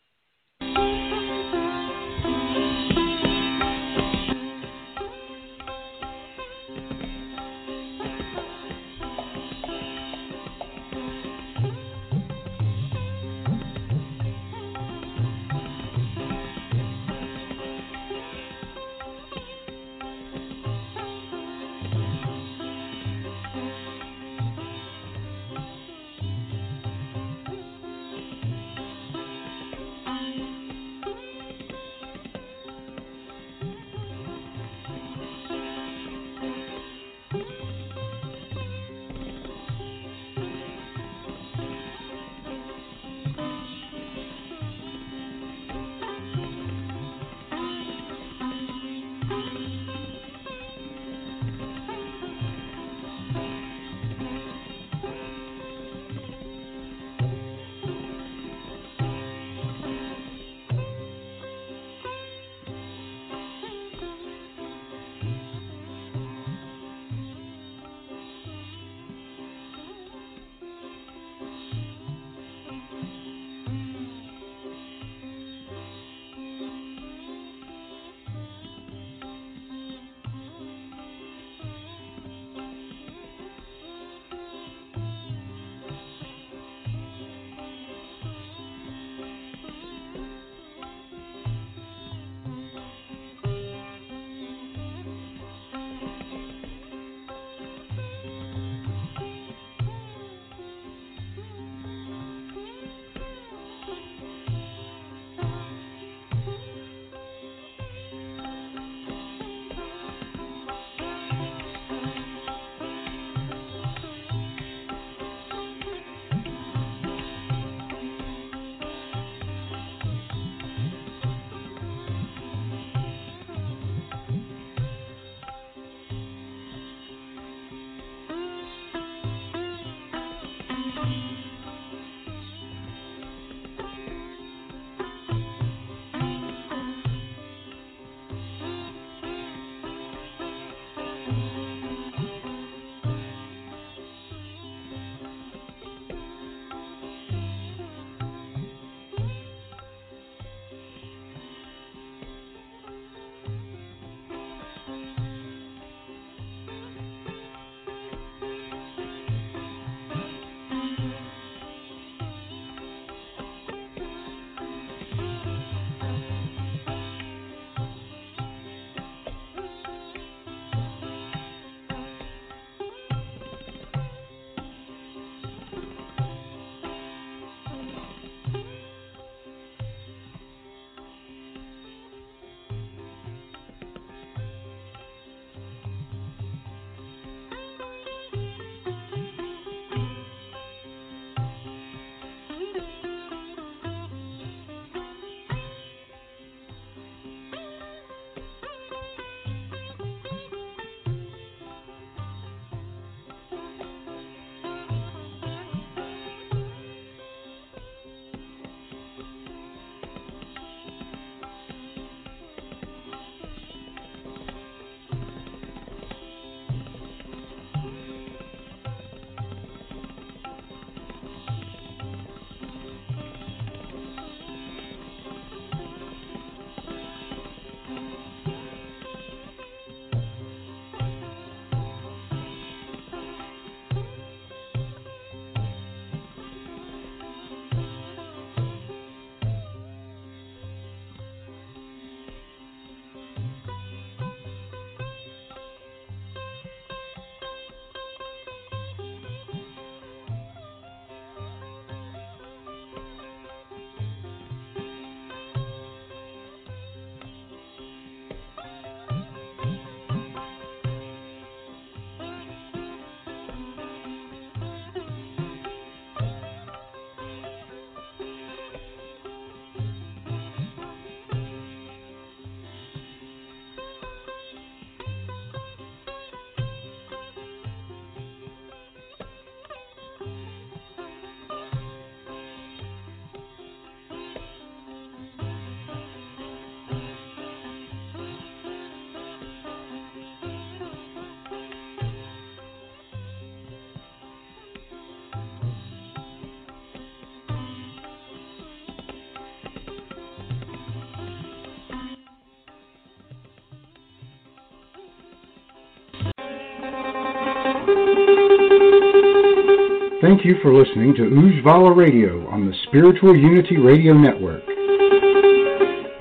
[310.21, 314.63] Thank you for listening to Ujjvala Radio on the Spiritual Unity Radio Network.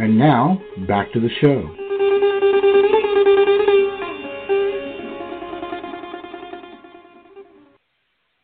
[0.00, 1.70] And now, back to the show.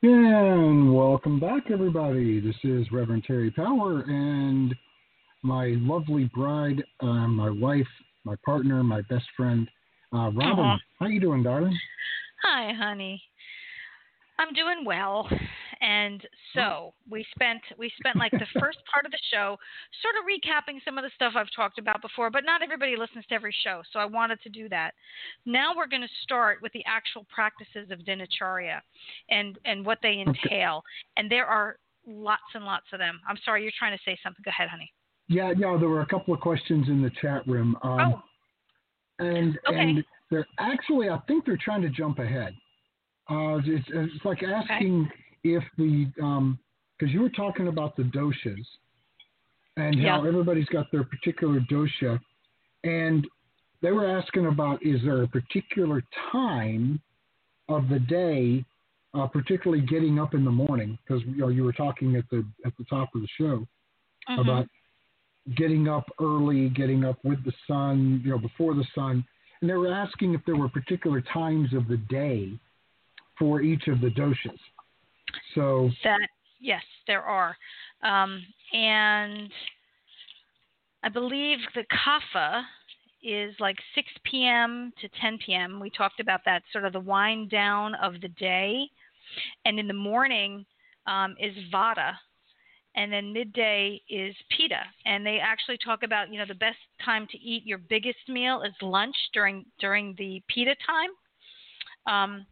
[0.02, 2.38] And welcome back, everybody.
[2.38, 4.72] This is Reverend Terry Power and
[5.42, 7.88] my lovely bride, uh, my wife,
[8.24, 9.68] my partner, my best friend,
[10.12, 10.64] uh, Robin.
[10.64, 10.76] Uh-huh.
[11.00, 11.76] How you doing, darling?
[12.58, 13.22] Hi, honey.
[14.36, 15.28] I'm doing well.
[15.80, 16.20] And
[16.54, 19.56] so we spent we spent like the first part of the show
[20.02, 23.24] sort of recapping some of the stuff I've talked about before, but not everybody listens
[23.26, 24.94] to every show, so I wanted to do that.
[25.46, 28.80] Now we're going to start with the actual practices of dinacharya
[29.30, 30.82] and and what they entail.
[31.16, 31.76] And there are
[32.08, 33.20] lots and lots of them.
[33.28, 34.42] I'm sorry, you're trying to say something.
[34.44, 34.92] Go ahead, honey.
[35.28, 37.76] Yeah, yeah, there were a couple of questions in the chat room.
[37.84, 38.22] Um, oh.
[39.20, 39.78] And okay.
[39.78, 42.54] and they're actually I think they're trying to jump ahead.
[43.30, 45.14] Uh, it's, it's like asking okay.
[45.44, 46.58] if the because um,
[47.00, 48.64] you were talking about the doshas
[49.76, 50.16] and yeah.
[50.16, 52.18] how everybody's got their particular dosha,
[52.84, 53.26] and
[53.82, 57.00] they were asking about is there a particular time
[57.68, 58.64] of the day,
[59.14, 62.44] uh, particularly getting up in the morning, because you know you were talking at the
[62.64, 63.66] at the top of the show
[64.28, 64.40] mm-hmm.
[64.40, 64.66] about
[65.56, 69.24] getting up early, getting up with the sun, you know, before the sun,
[69.60, 72.52] and they were asking if there were particular times of the day
[73.38, 74.58] for each of the doshas.
[75.54, 76.28] So that
[76.60, 77.56] yes, there are,
[78.02, 79.50] um, and
[81.02, 82.62] I believe the kapha
[83.22, 84.92] is like 6 p.m.
[85.00, 85.80] to 10 p.m.
[85.80, 88.88] We talked about that sort of the wind down of the day,
[89.64, 90.64] and in the morning
[91.06, 92.12] um, is vata,
[92.96, 94.82] and then midday is pitta.
[95.04, 98.62] And they actually talk about you know the best time to eat your biggest meal
[98.62, 101.10] is lunch during during the pitta time.
[102.06, 102.46] Um,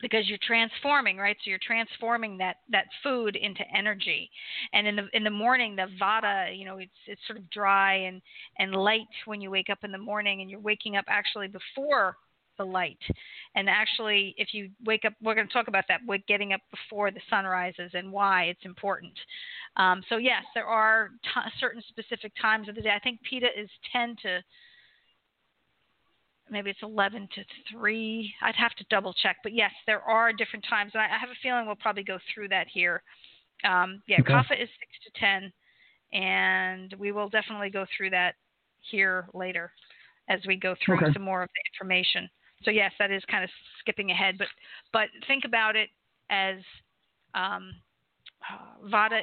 [0.00, 4.30] because you're transforming right so you're transforming that that food into energy
[4.72, 7.94] and in the in the morning the vata you know it's it's sort of dry
[7.94, 8.20] and
[8.58, 12.16] and light when you wake up in the morning and you're waking up actually before
[12.58, 12.98] the light
[13.54, 17.10] and actually if you wake up we're going to talk about that getting up before
[17.10, 19.12] the sun rises and why it's important
[19.76, 23.48] um, so yes there are t- certain specific times of the day i think pitta
[23.58, 24.40] is 10 to
[26.50, 28.34] maybe it's 11 to 3.
[28.42, 29.38] I'd have to double check.
[29.42, 30.92] But yes, there are different times.
[30.94, 33.02] And I, I have a feeling we'll probably go through that here.
[33.64, 34.32] Um, yeah, okay.
[34.32, 34.70] kapha is 6
[35.04, 35.52] to 10.
[36.12, 38.34] And we will definitely go through that
[38.90, 39.72] here later
[40.28, 41.12] as we go through okay.
[41.12, 42.28] some more of the information.
[42.64, 43.50] So yes, that is kind of
[43.80, 44.48] skipping ahead, but
[44.92, 45.90] but think about it
[46.30, 46.56] as
[47.34, 47.72] um,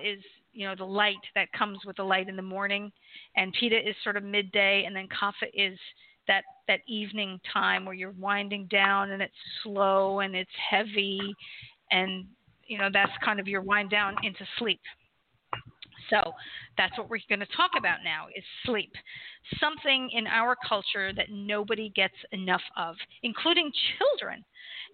[0.03, 0.23] is
[0.53, 2.91] you know the light that comes with the light in the morning,
[3.35, 5.77] and Pitta is sort of midday, and then Kapha is
[6.27, 11.19] that that evening time where you're winding down and it's slow and it's heavy
[11.91, 12.25] and
[12.65, 14.79] you know that's kind of your wind down into sleep
[16.11, 16.33] so
[16.77, 18.91] that's what we're going to talk about now is sleep
[19.59, 24.45] something in our culture that nobody gets enough of including children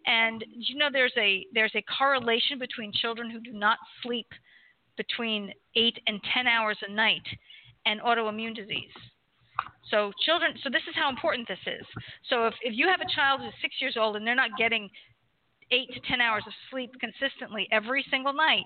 [0.05, 4.27] and you know there's a there's a correlation between children who do not sleep
[4.95, 7.27] between 8 and 10 hours a night
[7.85, 8.95] and autoimmune disease
[9.89, 11.85] so children, so this is how important this is.
[12.29, 14.89] So if, if you have a child who's six years old and they're not getting
[15.71, 18.65] eight to 10 hours of sleep consistently every single night,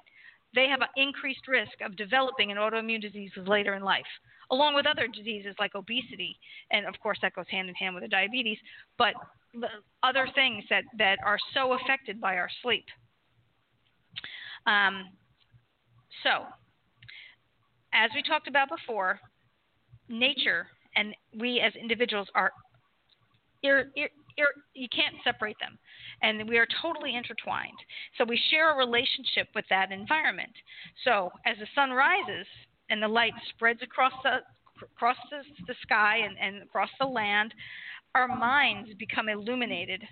[0.53, 4.05] they have an increased risk of developing an autoimmune disease later in life,
[4.51, 6.37] along with other diseases like obesity.
[6.71, 8.57] And of course, that goes hand in hand with the diabetes,
[8.97, 9.13] but
[10.03, 12.85] other things that, that are so affected by our sleep.
[14.65, 15.09] Um,
[16.23, 16.45] so,
[17.93, 19.19] as we talked about before,
[20.07, 22.51] nature and we as individuals are
[23.63, 25.77] ir, ir, ir, you can't separate them
[26.21, 27.77] and we are totally intertwined.
[28.17, 30.51] So we share a relationship with that environment.
[31.03, 32.47] So as the sun rises
[32.89, 34.39] and the light spreads across the
[34.95, 37.53] across the, the sky and, and across the land
[38.15, 40.03] our minds become illuminated.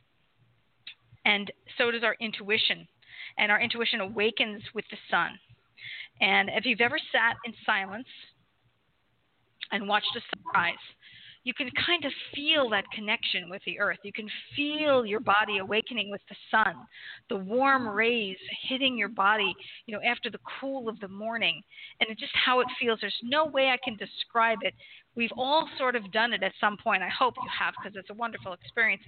[1.25, 2.87] And so does our intuition.
[3.37, 5.31] And our intuition awakens with the sun.
[6.21, 8.07] And if you've ever sat in silence
[9.71, 10.75] and watched a sunrise,
[11.49, 13.97] you can kind of feel that connection with the earth.
[14.03, 16.75] You can feel your body awakening with the sun,
[17.27, 18.37] the warm rays
[18.69, 19.55] hitting your body,
[19.87, 21.59] you know, after the cool of the morning,
[21.99, 22.99] and just how it feels.
[23.01, 24.75] There's no way I can describe it.
[25.19, 27.03] We've all sort of done it at some point.
[27.03, 29.03] I hope you have because it's a wonderful experience,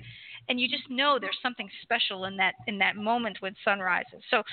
[0.49, 4.21] and you just know there's something special in that in that moment when sun rises.
[4.29, 4.43] So,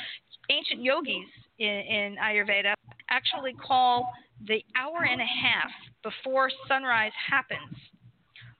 [0.51, 1.27] ancient yogis
[1.59, 2.75] in, in Ayurveda
[3.11, 4.09] actually call
[4.47, 5.73] the hour and a half
[6.05, 7.77] before sunrise happens,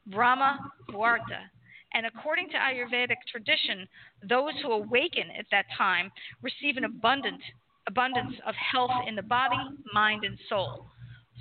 [0.09, 0.59] Brahma
[0.91, 1.47] Muhurta,
[1.95, 3.87] And according to Ayurvedic tradition,
[4.29, 6.11] those who awaken at that time
[6.43, 7.43] receive an abundant
[7.87, 9.57] abundance of health in the body,
[9.95, 10.87] mind, and soul.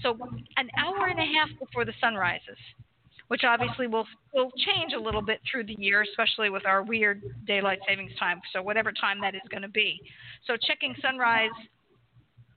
[0.03, 0.17] So,
[0.57, 2.57] an hour and a half before the sun rises,
[3.29, 7.21] which obviously will will change a little bit through the year, especially with our weird
[7.45, 8.39] daylight savings time.
[8.53, 9.99] So, whatever time that is going to be.
[10.45, 11.51] So, checking sunrise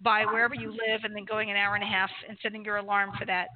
[0.02, 2.76] by wherever you live, and then going an hour and a half and setting your
[2.76, 3.48] alarm for that.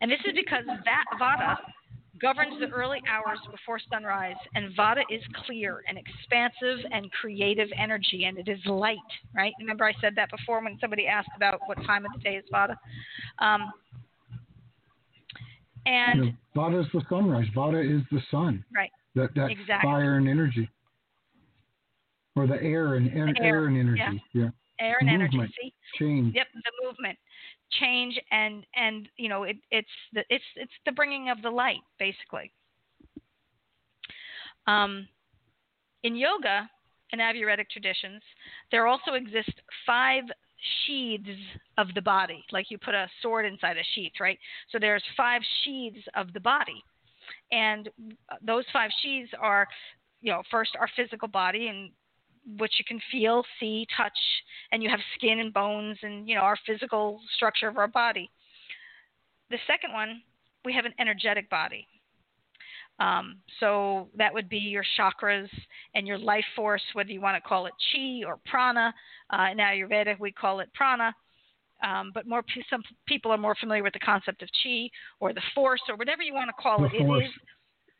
[0.00, 1.56] And this is because that Vata
[2.20, 8.24] governs the early hours before sunrise, and Vata is clear and expansive and creative energy,
[8.24, 8.98] and it is light,
[9.34, 9.52] right?
[9.60, 12.44] Remember, I said that before when somebody asked about what time of the day is
[12.52, 12.76] Vata.
[13.38, 13.72] Um,
[15.86, 17.46] and you know, Vata is the sunrise.
[17.54, 18.64] Vata is the sun.
[18.74, 18.90] Right.
[19.14, 19.88] That that exactly.
[19.88, 20.68] fire and energy,
[22.34, 24.22] or the air and air, air, and energy.
[24.34, 24.42] Yeah.
[24.42, 24.50] yeah.
[24.78, 25.54] Air and movement, energy.
[25.62, 25.74] See?
[25.98, 26.34] Change.
[26.34, 27.18] Yep, the movement
[27.70, 31.80] change and and you know it, it's the it's it's the bringing of the light
[31.98, 32.52] basically.
[34.66, 35.08] Um,
[36.02, 36.68] in yoga
[37.12, 38.22] and ayurvedic traditions
[38.70, 39.52] there also exist
[39.86, 40.24] five
[40.86, 41.28] sheaths
[41.78, 42.44] of the body.
[42.52, 44.38] Like you put a sword inside a sheath right?
[44.70, 46.82] So there's five sheaths of the body.
[47.52, 47.88] And
[48.42, 49.66] those five sheaths are
[50.22, 51.90] you know first our physical body and
[52.58, 54.18] which you can feel, see, touch,
[54.72, 58.30] and you have skin and bones and you know our physical structure of our body.
[59.50, 60.22] The second one,
[60.64, 61.86] we have an energetic body.
[62.98, 65.48] Um, so that would be your chakras
[65.94, 68.94] and your life force, whether you want to call it chi or prana.
[69.30, 71.14] Uh, in Ayurveda, we call it prana.
[71.86, 74.88] Um, but more some people are more familiar with the concept of chi
[75.20, 77.06] or the force or whatever you want to call the it.
[77.06, 77.22] Force.
[77.22, 77.32] It is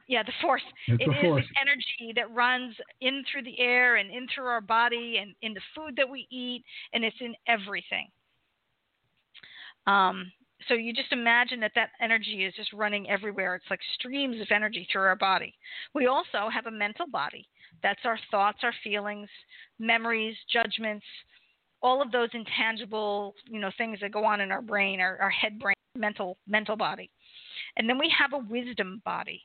[0.07, 0.63] yeah, the force.
[0.87, 1.45] It's It is force.
[1.45, 5.55] the energy that runs in through the air and in through our body and in
[5.55, 8.09] the food that we eat, and it's in everything.
[9.87, 10.31] Um,
[10.69, 13.55] so you just imagine that that energy is just running everywhere.
[13.55, 15.55] It's like streams of energy through our body.
[15.95, 17.47] We also have a mental body.
[17.83, 19.29] That's our thoughts, our feelings,
[19.79, 21.05] memories, judgments,
[21.83, 25.31] all of those intangible, you know, things that go on in our brain, our, our
[25.31, 27.11] head brain, mental mental body.
[27.77, 29.43] And then we have a wisdom body.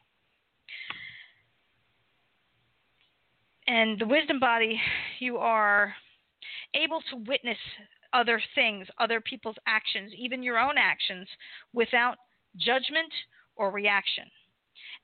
[3.72, 4.82] And the wisdom body,
[5.19, 5.95] you are
[6.76, 7.57] able to witness
[8.11, 11.26] other things, other people's actions, even your own actions,
[11.72, 12.17] without
[12.57, 13.13] judgment
[13.55, 14.26] or reaction.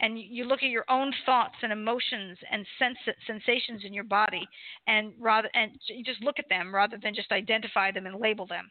[0.01, 4.45] And you look at your own thoughts and emotions and sens- sensations in your body,
[4.85, 8.45] and rather and you just look at them rather than just identify them and label
[8.45, 8.69] them.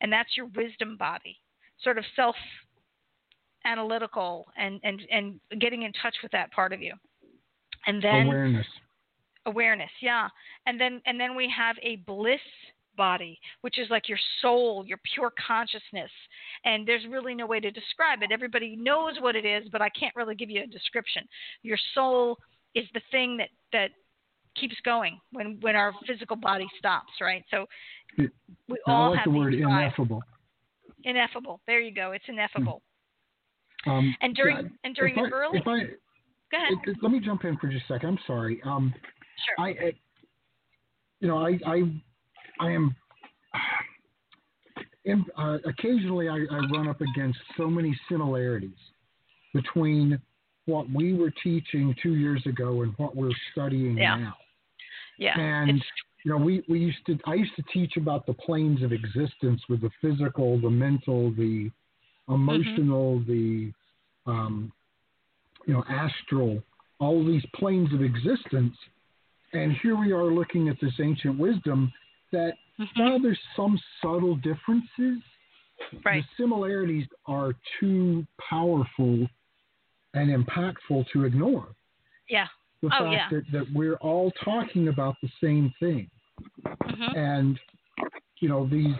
[0.00, 1.36] And that's your wisdom body,
[1.82, 2.36] sort of self
[3.64, 6.94] analytical and, and, and getting in touch with that part of you.
[7.88, 8.66] And then Awareness.
[9.46, 10.28] Awareness yeah.
[10.66, 12.40] And then and then we have a bliss
[12.96, 16.10] body which is like your soul your pure consciousness.
[16.64, 18.30] And there's really no way to describe it.
[18.32, 21.22] Everybody knows what it is but i can't really give you a description.
[21.62, 22.38] Your soul
[22.74, 23.90] is the thing that that
[24.58, 27.44] keeps going when when our physical body stops right?
[27.50, 27.66] So
[28.18, 28.28] we
[28.86, 30.22] I all like have the word ineffable.
[31.04, 31.60] ineffable.
[31.66, 32.12] There you go.
[32.12, 32.82] It's ineffable.
[33.86, 36.96] Um, and during yeah, and during the I, early I, go ahead.
[37.02, 38.10] let me jump in for just a second.
[38.10, 38.60] I'm sorry.
[38.64, 38.94] Um,
[39.46, 39.92] sure I, I
[41.20, 41.82] you know, I, I,
[42.60, 42.96] I am.
[45.36, 48.70] uh, occasionally, I, I run up against so many similarities
[49.54, 50.20] between
[50.66, 54.16] what we were teaching two years ago and what we're studying Yeah.
[54.16, 54.36] now.
[55.18, 55.86] yeah and it's
[56.24, 59.60] you know, we, we used to I used to teach about the planes of existence
[59.68, 61.70] with the physical, the mental, the
[62.28, 63.72] emotional, the
[64.26, 64.72] um,
[65.66, 66.62] you know, astral,
[67.00, 68.74] all these planes of existence.
[69.52, 71.92] And here we are looking at this ancient wisdom
[72.32, 72.96] that Mhm.
[72.96, 75.22] while there's some subtle differences,
[76.04, 79.28] right the similarities are too powerful
[80.14, 81.74] and impactful to ignore.
[82.28, 82.48] yeah
[82.82, 83.28] The Oh, fact yeah.
[83.30, 86.10] that, that we're all talking about the same thing
[86.86, 87.60] hmm and
[88.40, 88.96] you know these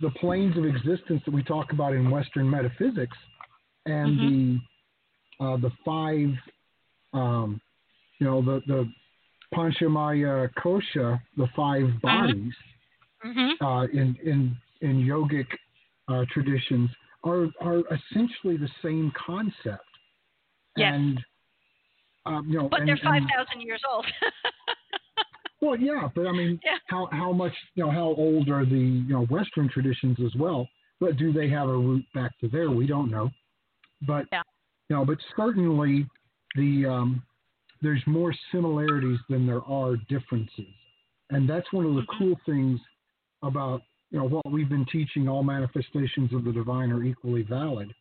[0.00, 3.16] the planes of existence that we talk about in Western metaphysics
[3.86, 6.30] and the uh, the five
[7.12, 7.60] um,
[8.18, 8.90] you know the the
[9.54, 12.52] Panchamaya Kosha the five bodies
[13.22, 15.46] hmm uh, in in in yogic
[16.08, 16.90] uh, traditions
[17.24, 19.84] are are essentially the same concept
[20.76, 20.94] Yes.
[20.94, 21.20] and
[22.26, 24.06] um, you know but and, they're 5000 years old
[25.60, 26.78] Well, yeah, but I mean, Yeah.
[26.86, 30.68] how how much you know how old are the you know Western traditions as well?
[31.00, 32.70] But do they have a root back to there?
[32.70, 33.30] We don't know.
[34.06, 34.42] But Yeah.
[34.88, 36.08] you know, but certainly
[36.56, 37.22] the um,
[37.82, 40.74] there's more similarities than there are differences,
[41.30, 42.18] and that's one of the Mhm.
[42.18, 42.80] cool things
[43.42, 45.28] about you know what we've been teaching.
[45.28, 47.94] All manifestations of the divine are equally valid,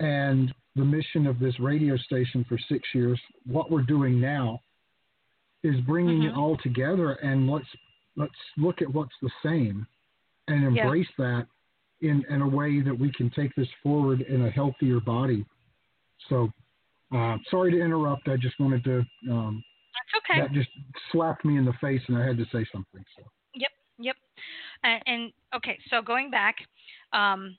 [0.00, 4.60] and the mission of this radio station for six years, what we're doing now,
[5.62, 6.38] is bringing it Mhm.
[6.38, 7.68] all together and let's
[8.16, 9.86] let's look at what's the same
[10.48, 10.84] and Yeah.
[10.84, 11.46] embrace that
[12.00, 15.44] in in a way that we can take this forward in a healthier body.
[16.28, 16.52] So,
[17.14, 18.28] uh, sorry to interrupt.
[18.28, 19.04] I just wanted to.
[19.30, 19.62] Um,
[19.94, 20.40] That's okay.
[20.40, 20.70] That just
[21.10, 23.04] slapped me in the face, and I had to say something.
[23.16, 23.22] So.
[24.02, 24.16] Yep.
[24.84, 26.56] And, and okay, so going back,
[27.12, 27.56] um,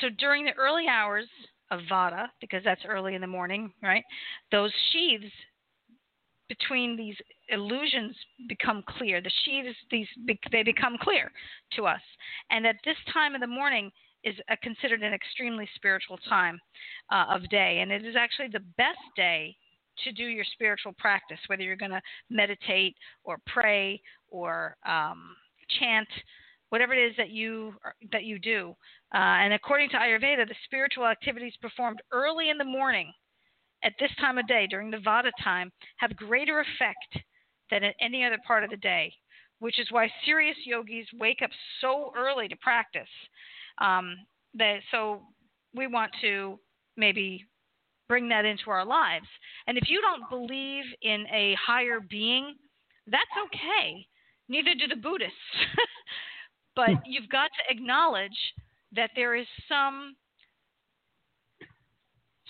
[0.00, 1.26] so during the early hours
[1.70, 4.04] of Vata, because that's early in the morning, right?
[4.50, 5.32] Those sheaths
[6.48, 7.16] between these
[7.48, 8.14] illusions
[8.48, 9.20] become clear.
[9.20, 10.06] The sheaths, these
[10.50, 11.30] they become clear
[11.76, 12.00] to us,
[12.50, 13.90] and at this time of the morning
[14.24, 16.58] is a, considered an extremely spiritual time
[17.10, 19.56] uh, of day, and it is actually the best day
[20.04, 22.00] to do your spiritual practice, whether you're going to
[22.30, 24.00] meditate or pray
[24.30, 25.36] or um,
[25.78, 26.08] chant,
[26.70, 27.74] whatever it is that you
[28.10, 28.74] that you do.
[29.14, 33.12] Uh, and according to Ayurveda, the spiritual activities performed early in the morning
[33.84, 37.24] at this time of day during the Vata time have greater effect
[37.70, 39.12] than at any other part of the day,
[39.58, 41.50] which is why serious yogis wake up
[41.80, 43.08] so early to practice.
[43.78, 44.16] Um,
[44.54, 45.22] that, so
[45.74, 46.58] we want to
[46.96, 47.44] maybe
[48.08, 49.26] bring that into our lives.
[49.66, 52.54] And if you don't believe in a higher being,
[53.06, 54.06] that's okay.
[54.48, 55.34] Neither do the Buddhists.
[56.76, 58.36] but you've got to acknowledge
[58.94, 60.14] that there is some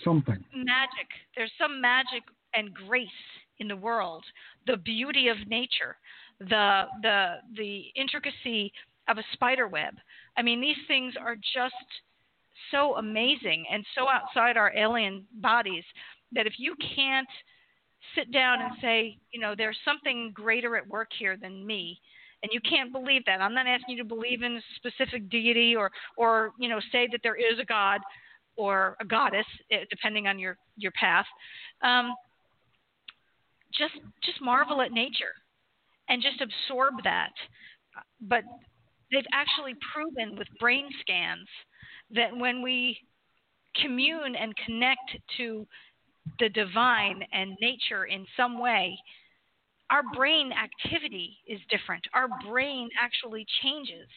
[0.03, 0.43] Something.
[0.53, 1.07] magic.
[1.35, 3.07] There's some magic and grace
[3.59, 4.23] in the world.
[4.67, 5.95] The beauty of nature,
[6.39, 8.71] the the the intricacy
[9.07, 9.93] of a spider web.
[10.37, 11.75] I mean, these things are just
[12.71, 15.83] so amazing and so outside our alien bodies
[16.31, 17.27] that if you can't
[18.15, 21.99] sit down and say, you know, there's something greater at work here than me,
[22.41, 23.41] and you can't believe that.
[23.41, 27.07] I'm not asking you to believe in a specific deity or or you know say
[27.11, 28.01] that there is a god
[28.55, 31.25] or a goddess, eh, depending on your your path.
[31.81, 32.13] Um,
[33.71, 35.33] just just marvel at nature
[36.09, 37.31] and just absorb that.
[38.21, 38.43] But
[39.13, 41.47] they've actually proven with brain scans
[42.11, 42.97] that when we
[43.81, 45.65] commune and connect to
[46.39, 48.97] the divine and nature in some way,
[49.89, 52.03] our brain activity is different.
[52.13, 54.07] Our brain actually changes,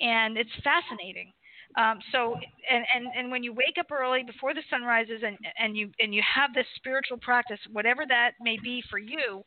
[0.00, 1.32] and it's fascinating.
[1.76, 2.34] Um, so,
[2.70, 5.90] and, and, and when you wake up early before the sun rises, and, and you
[6.00, 9.42] and you have this spiritual practice, whatever that may be for you,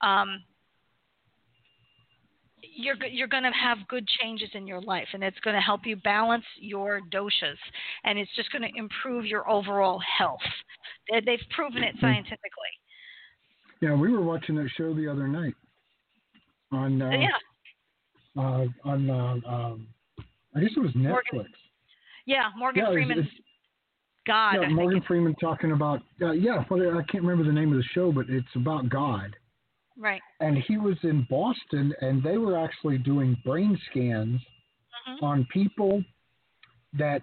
[0.00, 0.42] um,
[2.76, 5.86] you're you're going to have good changes in your life, and it's going to help
[5.86, 7.56] you balance your doshas,
[8.04, 10.40] and it's just going to improve your overall health.
[11.10, 12.72] They- They've proven it scientifically.
[13.80, 15.54] Yeah, we were watching that show the other night
[16.72, 17.28] on uh, yeah,
[18.42, 19.86] uh, on uh, um,
[20.56, 21.10] I guess it was Netflix.
[21.34, 21.46] Morgan
[22.26, 22.48] yeah.
[22.56, 23.40] Morgan Yeah, it's- it's-
[24.26, 24.54] God.
[24.62, 27.84] yeah, Morgan Freeman talking about uh, yeah, but I can't remember the name of the
[27.92, 29.36] show, but it's about God.
[29.98, 30.22] Right.
[30.40, 34.40] And he was in Boston, and they were actually doing brain scans
[35.06, 35.22] Mhm.
[35.22, 36.04] on people
[36.94, 37.22] that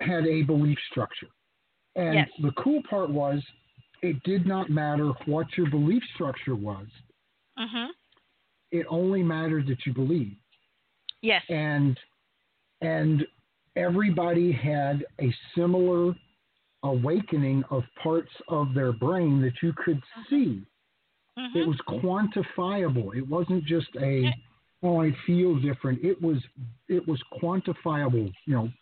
[0.00, 1.28] had a belief structure.
[1.96, 2.30] And Yes.
[2.40, 3.44] the cool part was,
[4.02, 6.88] it did not matter what your belief structure was.
[7.58, 7.90] Mhm.
[8.70, 10.36] It only mattered that you believed.
[11.20, 11.44] Yes.
[11.48, 11.98] and
[12.80, 13.24] and
[13.76, 16.16] everybody had a similar
[16.82, 20.66] awakening of parts of their brain that you could see.
[21.38, 21.56] Mhm.
[21.56, 23.16] It was quantifiable.
[23.16, 24.32] It wasn't just a
[24.82, 26.04] oh I feel different.
[26.04, 26.38] It was
[26.88, 28.32] it was quantifiable.
[28.46, 28.72] You know,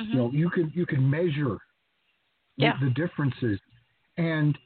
[0.00, 0.08] Mhm.
[0.08, 1.58] you know you could you could measure
[2.58, 2.78] the, Yeah.
[2.80, 3.60] the differences,
[4.16, 4.58] and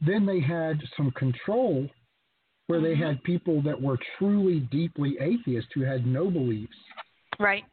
[0.00, 1.88] then they had some control
[2.66, 3.06] where they Mhm.
[3.06, 6.76] had people that were truly deeply atheist who had no beliefs
[7.38, 7.64] Right.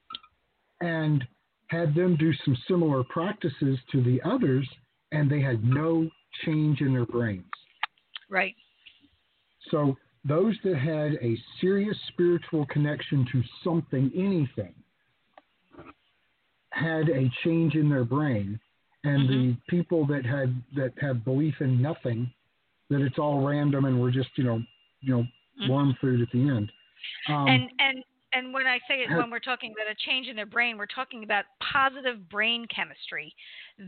[0.81, 1.27] and
[1.67, 4.69] had them do some similar practices to the others,
[5.11, 6.11] and they had no
[6.43, 7.51] change in their brains.
[8.29, 8.55] Right.
[9.71, 14.73] So, those that had a serious spiritual connection to something, anything,
[16.71, 18.59] had a change in their brain,
[19.03, 22.31] and the people that had that have belief in nothing,
[22.89, 24.63] that it's all random and we're just you know
[25.01, 25.27] you know
[25.59, 25.69] Mhm.
[25.69, 26.71] worm food at the end.
[27.27, 28.03] Um, and and
[28.33, 30.87] and when I say it, when we're talking about a change in their brain, we're
[30.87, 33.33] talking about positive brain chemistry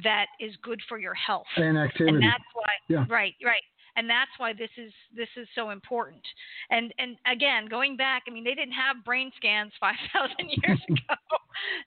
[0.03, 1.47] that is good for your health.
[1.57, 2.17] and activity.
[2.17, 3.05] And that's why, Yeah.
[3.09, 3.63] right, right,
[3.95, 6.21] and that's why this is this is so important.
[6.69, 10.79] And and again, going back, I mean, they didn't have brain scans five thousand years
[10.89, 11.15] ago,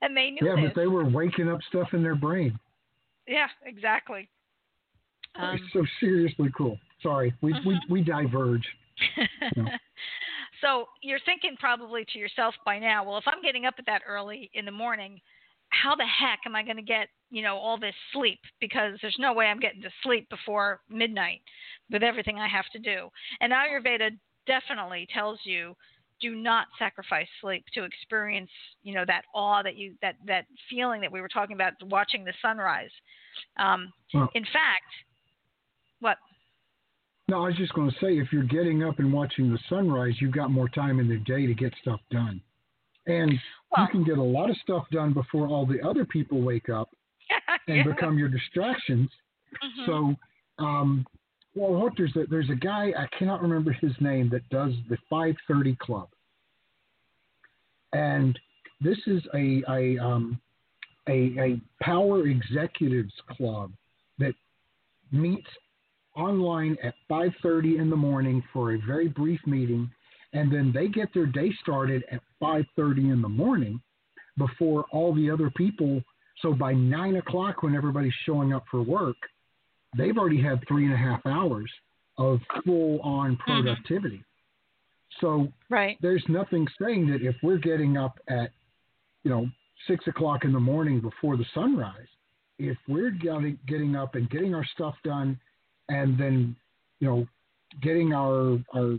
[0.03, 0.73] and they knew yeah, this.
[0.75, 2.59] but they were waking up stuff in their brain.
[3.27, 4.29] yeah, exactly.
[5.37, 6.79] Um, it's so seriously cool.
[7.03, 7.91] Sorry, we we, Mhm.
[7.91, 8.67] we diverge.
[10.61, 14.03] so you're thinking probably to yourself by now, well, if I'm getting up at that
[14.07, 15.21] early in the morning,
[15.83, 19.17] how the heck am I going to get you know all this sleep because there's
[19.19, 21.41] no way I'm getting to sleep before midnight
[21.91, 23.09] with everything I have to do.
[23.41, 24.11] And Ayurveda
[24.47, 25.75] definitely tells you
[26.21, 28.51] do not sacrifice sleep to experience
[28.83, 32.25] you know that awe that you that that feeling that we were talking about watching
[32.25, 32.91] the sunrise.
[33.59, 34.91] Um, well, in fact,
[36.01, 36.17] what?
[37.29, 40.15] No, I was just going to say if you're getting up and watching the sunrise,
[40.19, 42.41] you've got more time in the day to get stuff done.
[43.09, 43.33] And
[43.77, 46.69] well, you can get a lot of stuff done before all the other people wake
[46.69, 46.91] up
[47.69, 47.83] and yeah.
[47.83, 49.11] become your distractions.
[49.65, 49.87] Mhm.
[49.87, 51.07] So, um,
[51.55, 54.99] well, what there's a, there's a guy I cannot remember his name that does the
[55.11, 56.09] 5:30 Club,
[57.93, 58.39] and
[58.81, 60.41] this is a a um,
[61.09, 63.73] a, a power executives club
[64.19, 64.35] that
[65.11, 65.49] meets
[66.15, 69.91] online at 5:30 in the morning for a very brief meeting,
[70.33, 73.81] and then they get their day started at 5:30 in the morning
[74.37, 76.03] before all the other people.
[76.43, 79.17] So by nine o'clock, when everybody's showing up for work,
[79.97, 81.71] they've already had three and a half hours
[82.19, 83.43] of full on mm-hmm.
[83.43, 84.23] productivity.
[85.21, 85.97] So right.
[86.01, 88.51] there's nothing saying that if we're getting up at,
[89.25, 89.49] you know,
[89.87, 92.07] six o'clock in the morning before the sunrise,
[92.59, 95.39] if we're getting, getting up and getting our stuff done
[95.89, 96.55] and then,
[97.01, 97.27] you know,
[97.83, 98.99] getting our, our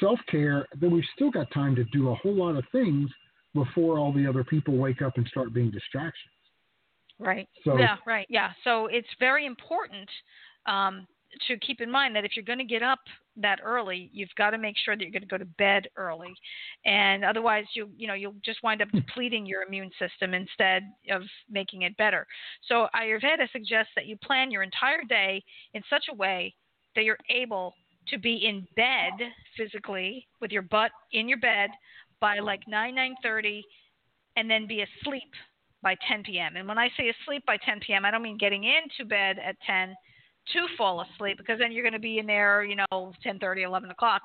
[0.00, 3.10] self care, then we've still got time to do a whole lot of things
[3.54, 6.30] before all the other people wake up and start being distractions.
[7.18, 7.48] Right.
[7.64, 8.26] So- yeah, right.
[8.28, 8.50] Yeah.
[8.64, 10.08] So it's very important
[10.66, 11.06] um,
[11.48, 13.00] to keep in mind that if you're going to get up
[13.36, 16.32] that early, you've got to make sure that you're going to go to bed early,
[16.84, 21.22] and otherwise you you know you'll just wind up depleting your immune system instead of
[21.50, 22.26] making it better.
[22.68, 25.42] So Ayurveda suggests that you plan your entire day
[25.74, 26.54] in such a way
[26.94, 27.74] that you're able
[28.08, 29.12] to be in bed
[29.56, 31.70] physically with your butt in your bed
[32.20, 33.62] by like 9 9:30
[34.36, 35.30] and then be asleep
[35.82, 36.56] by 10 p.m.
[36.56, 39.56] And when I say asleep by 10 p.m., I don't mean getting into bed at
[39.66, 39.94] 10
[40.52, 43.90] to fall asleep because then you're going to be in there, you know, 10:30, 11
[43.90, 44.22] o'clock.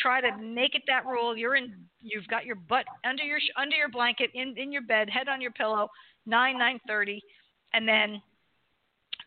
[0.00, 1.36] Try to make it that rule.
[1.36, 1.74] You're in.
[2.00, 5.40] You've got your butt under your under your blanket in in your bed, head on
[5.40, 5.88] your pillow,
[6.26, 6.56] 9
[6.88, 7.20] 9:30,
[7.74, 8.22] and then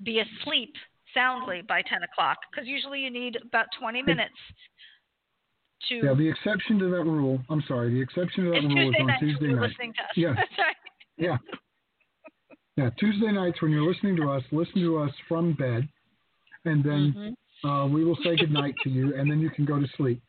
[0.03, 0.73] be asleep
[1.15, 4.35] soundly by 10 o'clock because usually you need about 20 minutes
[5.89, 5.95] to.
[5.95, 8.95] Yeah, the exception to that rule, I'm sorry, the exception to that rule Tuesday is
[9.01, 9.19] on night.
[9.19, 9.69] Tuesday You're night.
[9.69, 10.09] listening to us.
[10.15, 10.35] Yeah.
[11.17, 11.37] Yeah.
[12.75, 15.87] Yeah, Tuesday nights when you're listening to us, listen to us from bed,
[16.65, 17.35] and then Mhm.
[17.63, 20.21] uh, we will say goodnight to you, and then you can go to sleep.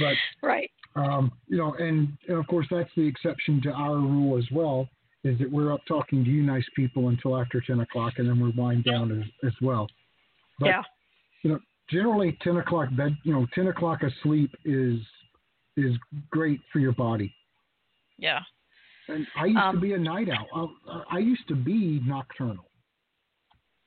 [0.00, 0.68] But Right.
[0.96, 4.88] um, you know, and, and of course that's the exception to our rule as well,
[5.22, 8.40] is that we're up talking to you nice people until after 10 o'clock, and then
[8.40, 9.88] we wind down as, as well.
[10.62, 10.82] But yeah.
[11.42, 11.58] you know,
[11.90, 15.00] generally 10 o'clock bed, you know, 10 o'clock asleep is
[15.76, 15.96] is
[16.30, 17.34] great for your body.
[18.18, 18.40] Yeah.
[19.08, 20.72] And I used to Um, be a night owl.
[20.88, 22.70] I, I used to be nocturnal.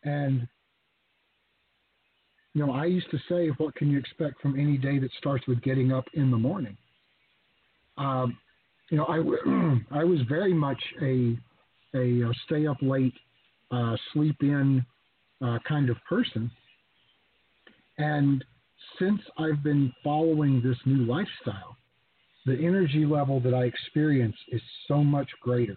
[0.03, 0.47] And,
[2.53, 5.47] you know, I used to say, what can you expect from any day that starts
[5.47, 6.75] with getting up in the morning?
[7.97, 8.37] Um,
[8.89, 9.17] you know, I,
[10.01, 11.37] I was very much a,
[11.95, 13.13] a stay up late,
[13.71, 14.85] uh, sleep in
[15.41, 16.51] uh, kind of person.
[17.97, 18.43] And
[18.99, 21.77] since I've been following this new lifestyle,
[22.45, 25.75] the energy level that I experience is so much greater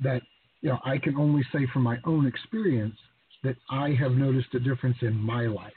[0.00, 0.22] that
[0.62, 2.96] you know I can only say from my own experience
[3.42, 5.72] that I have noticed a difference in my life.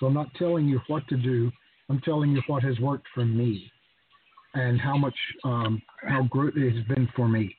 [0.00, 1.50] So I'm not telling you what to do.
[1.88, 3.70] I'm telling you what has worked for me
[4.54, 5.14] and how much
[5.44, 7.54] um, how great it has been for me.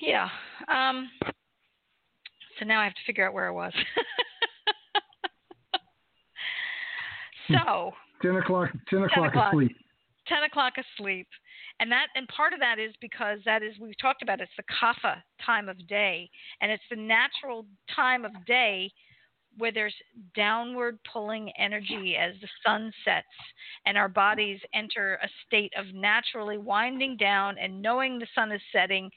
[0.00, 0.28] Yeah.
[0.68, 1.08] Um,
[2.58, 3.72] so now I have to figure out where I was.
[7.48, 7.92] so
[8.22, 8.70] Ten o'clock.
[8.88, 9.52] Ten o'clock, o'clock.
[9.52, 9.76] asleep.
[10.28, 11.28] 10 o'clock asleep.
[11.78, 14.64] And that and part of that is because that is we've talked about it's the
[14.64, 16.28] kapha time of day
[16.60, 18.90] and it's the natural time of day
[19.58, 19.94] where there's
[20.34, 23.26] downward pulling energy as the sun sets
[23.84, 28.60] and our bodies enter a state of naturally winding down and knowing the sun is
[28.72, 29.10] setting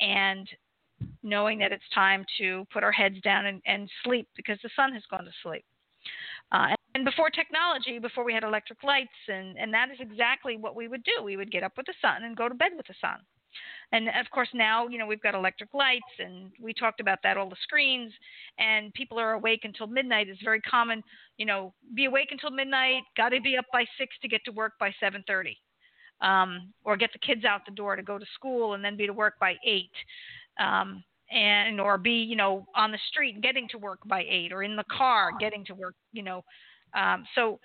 [0.00, 0.48] and
[1.22, 4.92] knowing that it's time to put our heads down and, and sleep because the sun
[4.92, 5.64] has gone to sleep.
[6.52, 10.56] Uh, and, and before technology, before we had electric lights, and, and that is exactly
[10.56, 11.22] what we would do.
[11.22, 13.18] We would get up with the sun and go to bed with the sun.
[13.92, 17.36] And of course, now, you know, we've got electric lights, and we talked about that,
[17.36, 18.12] all the screens,
[18.58, 20.28] and people are awake until midnight.
[20.28, 21.02] It's very common,
[21.36, 24.52] you know, be awake until midnight, got to be up by 6 to get to
[24.52, 25.56] work by 7.30.
[26.26, 29.08] Um, or get the kids out the door to go to school and then be
[29.08, 29.90] to work by 8.
[30.60, 34.62] Um, and or be you know on the street getting to work by eight or
[34.62, 36.44] in the car getting to work you know
[36.94, 37.58] um, so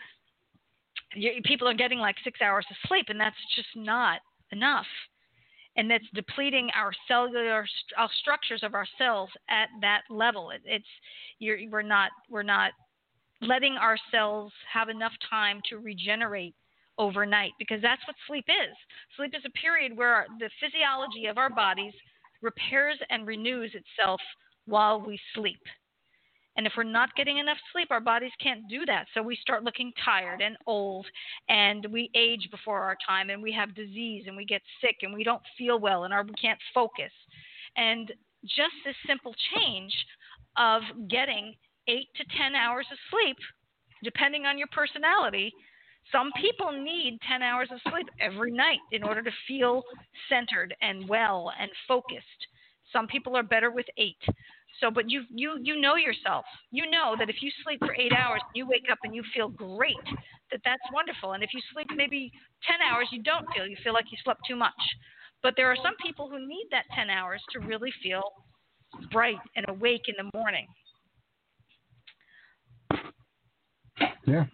[1.15, 4.19] you, people are getting like six hours of sleep, and that's just not
[4.51, 4.85] enough.
[5.75, 7.65] And that's depleting our cellular
[7.97, 10.49] our structures of our cells at that level.
[10.49, 10.87] It, it's
[11.39, 12.71] you're, we're not we're not
[13.41, 16.55] letting our cells have enough time to regenerate
[16.97, 18.75] overnight because that's what sleep is.
[19.15, 21.93] Sleep is a period where the physiology of our bodies
[22.41, 24.21] repairs and renews itself
[24.65, 25.61] while we sleep.
[26.57, 29.05] And if we're not getting enough sleep, our bodies can't do that.
[29.13, 31.05] So we start looking tired and old,
[31.49, 35.13] and we age before our time, and we have disease, and we get sick, and
[35.13, 37.11] we don't feel well, and our, we can't focus.
[37.75, 38.11] And
[38.43, 39.93] just this simple change
[40.57, 41.53] of getting
[41.87, 43.37] eight to 10 hours of sleep,
[44.03, 45.53] depending on your personality,
[46.11, 49.83] some people need 10 hours of sleep every night in order to feel
[50.29, 52.47] centered and well and focused.
[52.93, 54.21] Some people are better with eight.
[54.79, 56.45] So, but you you you know yourself.
[56.71, 59.49] You know that if you sleep for eight hours, you wake up and you feel
[59.49, 59.95] great.
[60.51, 61.33] That that's wonderful.
[61.33, 62.31] And if you sleep maybe
[62.65, 63.65] ten hours, you don't feel.
[63.65, 64.73] You feel like you slept too much.
[65.41, 68.23] But there are some people who need that ten hours to really feel
[69.11, 70.67] bright and awake in the morning.
[74.25, 74.45] Yeah.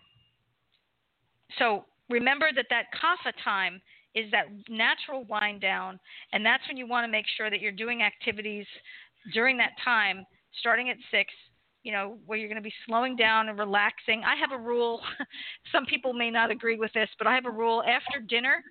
[1.60, 3.82] So remember that that kapha time
[4.16, 6.00] is that natural wind down,
[6.32, 8.66] and that's when you want to make sure that you're doing activities
[9.34, 10.26] during that time,
[10.60, 11.32] starting at six,
[11.84, 14.24] you know, where you're going to be slowing down and relaxing.
[14.24, 15.02] I have a rule.
[15.72, 17.84] Some people may not agree with this, but I have a rule.
[17.84, 18.64] After dinner,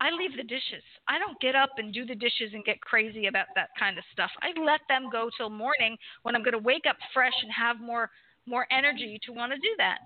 [0.00, 0.82] I leave the dishes.
[1.08, 4.04] I don't get up and do the dishes and get crazy about that kind of
[4.12, 4.30] stuff.
[4.42, 7.80] I let them go till morning when I'm going to wake up fresh and have
[7.80, 8.10] more
[8.46, 9.98] more energy to want to do that.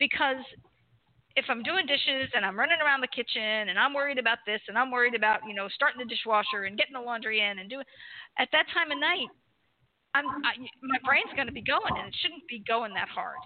[0.00, 0.42] Because
[1.38, 4.60] if I'm doing dishes and I'm running around the kitchen and I'm worried about this
[4.66, 7.70] and I'm worried about, you know, starting the dishwasher and getting the laundry in and
[7.70, 7.86] doing
[8.38, 9.30] at that time of night,
[10.14, 13.38] I'm I, my brain's going to be going and it shouldn't be going that hard.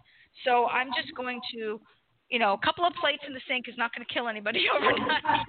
[0.48, 1.76] So I'm just going to,
[2.32, 4.64] you know, a couple of plates in the sink is not going to kill anybody
[4.74, 5.44] overnight.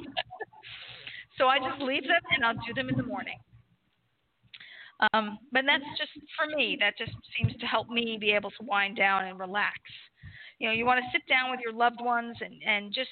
[1.39, 3.39] so I just leave them and I'll do them in the morning.
[5.13, 6.75] Um, but that's just for me.
[6.79, 9.79] That just seems to help me be able to wind down and relax.
[10.59, 13.09] You know, you want to sit down with your loved ones and, and just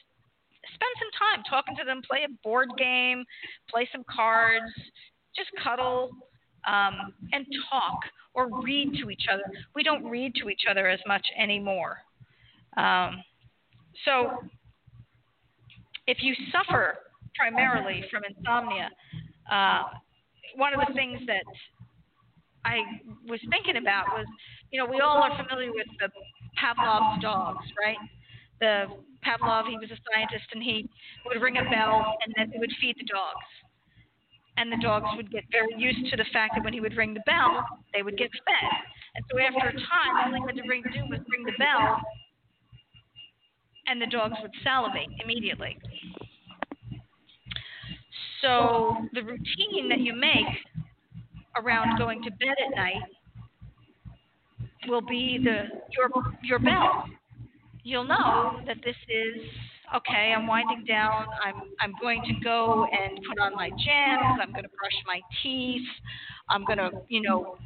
[0.68, 3.24] spend some time talking to them, play a board game,
[3.70, 4.72] play some cards,
[5.36, 6.12] just cuddle
[6.68, 8.00] um, and talk
[8.34, 9.44] or read to each other.
[9.76, 11.98] We don't read to each other as much anymore.
[12.78, 13.24] Um,
[14.06, 14.32] so,
[16.08, 16.96] if you suffer
[17.36, 18.89] primarily from insomnia,
[19.52, 19.84] uh,
[20.56, 21.44] one of the things that
[22.66, 22.80] I
[23.28, 24.26] was thinking about was,
[24.72, 26.10] you know, we all are familiar with the
[26.62, 27.97] Pavlov's dogs, right?
[28.59, 28.86] The
[29.26, 30.88] Pavlov, he was a scientist, and he
[31.26, 33.45] would ring a bell, and then he would feed the dogs.
[34.57, 37.14] And the dogs would get very used to the fact that when he would ring
[37.14, 38.72] the bell, they would get fed.
[39.16, 41.99] And so after a time, all he had to ring, do was ring the bell,
[43.88, 45.78] and the dogs would salivate immediately.
[48.41, 50.47] So the routine that you make
[51.57, 53.01] around going to bed at night
[54.88, 55.63] will be the
[55.95, 56.09] your
[56.43, 57.05] your bell.
[57.84, 59.41] You'll know that this is
[59.95, 60.34] okay.
[60.36, 61.25] I'm winding down.
[61.43, 64.39] I'm I'm going to go and put on my jams.
[64.41, 65.88] I'm going to brush my teeth.
[66.49, 67.57] I'm going to you know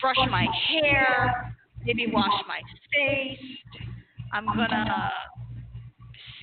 [0.00, 1.56] brush my hair.
[1.84, 2.60] Maybe wash my
[2.92, 3.38] face.
[4.32, 5.10] I'm gonna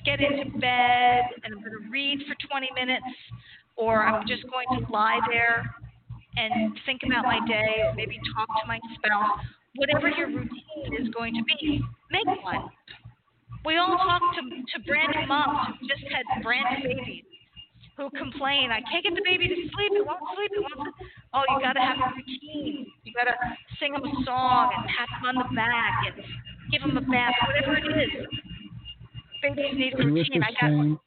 [0.04, 3.04] get into bed and I'm gonna read for 20 minutes,
[3.76, 5.74] or I'm just going to lie there
[6.36, 9.44] and think about my day, or maybe talk to my spouse,
[9.76, 12.70] whatever your routine is going to be, make one.
[13.64, 17.24] We all talk to, to brand new moms who just had brand new babies
[17.96, 21.10] who complain, I can't get the baby to sleep, it won't sleep, it won't sleep.
[21.32, 22.86] Oh, you gotta have a routine.
[23.04, 23.34] You gotta
[23.78, 26.24] sing them a song and pat them on the back and
[26.72, 28.26] give them a bath, whatever it is.
[29.42, 30.42] Babies need a routine.
[30.42, 30.98] I got same,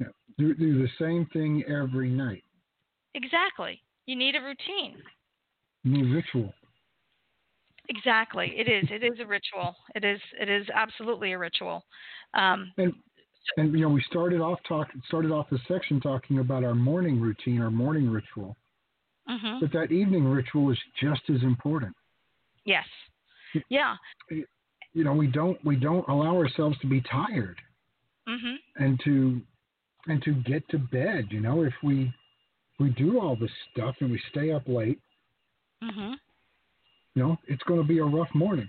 [0.00, 0.06] yeah,
[0.38, 2.44] do, do the same thing every night.
[3.14, 3.80] Exactly.
[4.06, 5.02] You need a routine.
[5.84, 6.52] You need ritual.
[7.88, 8.52] Exactly.
[8.56, 8.88] It is.
[8.90, 9.76] It is a ritual.
[9.94, 10.20] It is.
[10.40, 11.84] It is absolutely a ritual.
[12.34, 12.92] Um, and
[13.56, 17.20] and you know we started off talk started off the section talking about our morning
[17.20, 18.56] routine, our morning ritual.
[19.28, 19.60] mm-hmm.
[19.60, 21.94] But that evening ritual is just as important.
[22.64, 22.84] Yes.
[23.68, 23.94] Yeah.
[24.30, 27.56] You know we don't we don't allow ourselves to be tired.
[28.28, 28.84] Mm-hmm.
[28.84, 29.40] And to
[30.08, 31.26] and to get to bed.
[31.30, 32.12] You know if we
[32.78, 34.98] we do all this stuff and we stay up late,
[35.82, 36.14] mm-hmm.
[37.16, 38.68] You know, it's going to be a rough morning.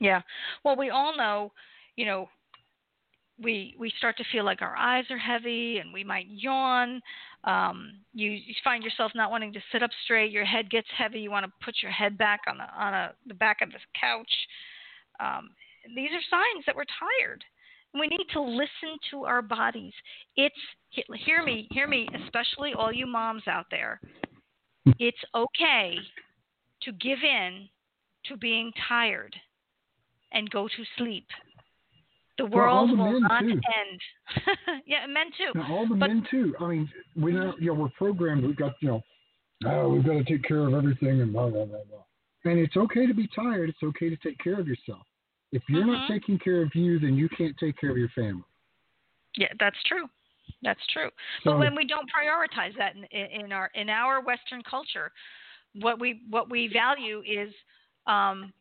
[0.00, 0.22] Yeah.
[0.64, 1.52] Well, we all know,
[1.96, 2.28] you know,
[3.42, 7.02] we we start to feel like our eyes are heavy and we might yawn.
[7.44, 10.32] Um, you, you find yourself not wanting to sit up straight.
[10.32, 11.20] Your head gets heavy.
[11.20, 13.78] You want to put your head back on the on a, the back of the
[14.00, 14.30] couch.
[15.20, 15.50] Um,
[15.94, 17.44] these are signs that we're tired.
[17.98, 19.92] We need to listen to our bodies.
[20.36, 20.54] It's
[21.24, 24.00] hear me, hear me, especially all you moms out there.
[24.98, 25.96] It's okay
[26.86, 27.68] to give in
[28.26, 29.34] to being tired
[30.32, 31.26] and go to sleep.
[32.38, 33.48] The world well, the will not too.
[33.50, 34.80] end.
[34.86, 35.58] yeah, men too.
[35.58, 36.54] Now, all the but, men too.
[36.60, 38.44] I mean, we know, you know, we're programmed.
[38.44, 39.02] We've got, you know,
[39.66, 42.50] oh, we've got to take care of everything and blah blah blah blah.
[42.50, 43.70] And it's okay to be tired.
[43.70, 45.02] It's okay to take care of yourself.
[45.52, 45.92] If you're mm-hmm.
[45.92, 48.44] not taking care of you, then you can't take care of your family.
[49.36, 50.06] Yeah, that's true.
[50.62, 51.08] That's true.
[51.42, 55.10] So, but when we don't prioritize that in, in our in our Western culture,
[55.80, 57.52] what we what we value is
[58.06, 58.52] um,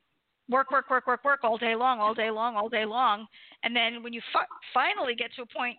[0.50, 3.26] work, work, work, work, work all day long, all day long, all day long,
[3.64, 5.78] and then when you fi- finally get to a point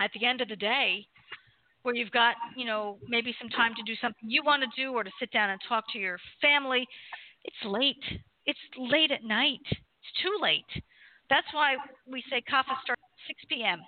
[0.00, 1.06] at the end of the day
[1.82, 4.92] where you've got you know maybe some time to do something you want to do
[4.92, 6.86] or to sit down and talk to your family,
[7.44, 8.02] it's late.
[8.46, 9.64] It's late at night.
[9.66, 10.82] It's too late.
[11.30, 11.76] That's why
[12.06, 13.80] we say kapha starts at 6 p.m.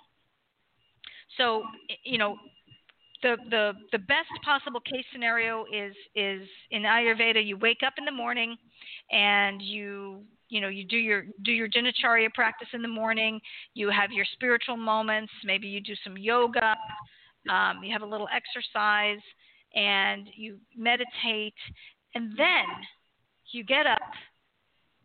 [1.37, 1.63] So
[2.05, 2.37] you know
[3.23, 8.05] the the the best possible case scenario is is in Ayurveda you wake up in
[8.05, 8.57] the morning
[9.11, 13.41] and you you know you do your do your dinacharya practice in the morning.
[13.75, 15.33] You have your spiritual moments.
[15.45, 16.77] Maybe you do some yoga.
[17.51, 19.21] Um, you have a little exercise
[19.75, 21.55] and you meditate.
[22.15, 22.65] And then
[23.53, 24.01] you get up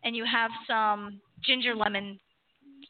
[0.03, 2.20] and you have some ginger lemon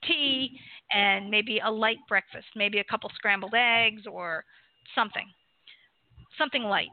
[0.08, 0.60] tea
[0.92, 4.44] and maybe a light breakfast maybe a couple scrambled eggs or
[4.96, 5.28] something,
[6.38, 6.90] something light.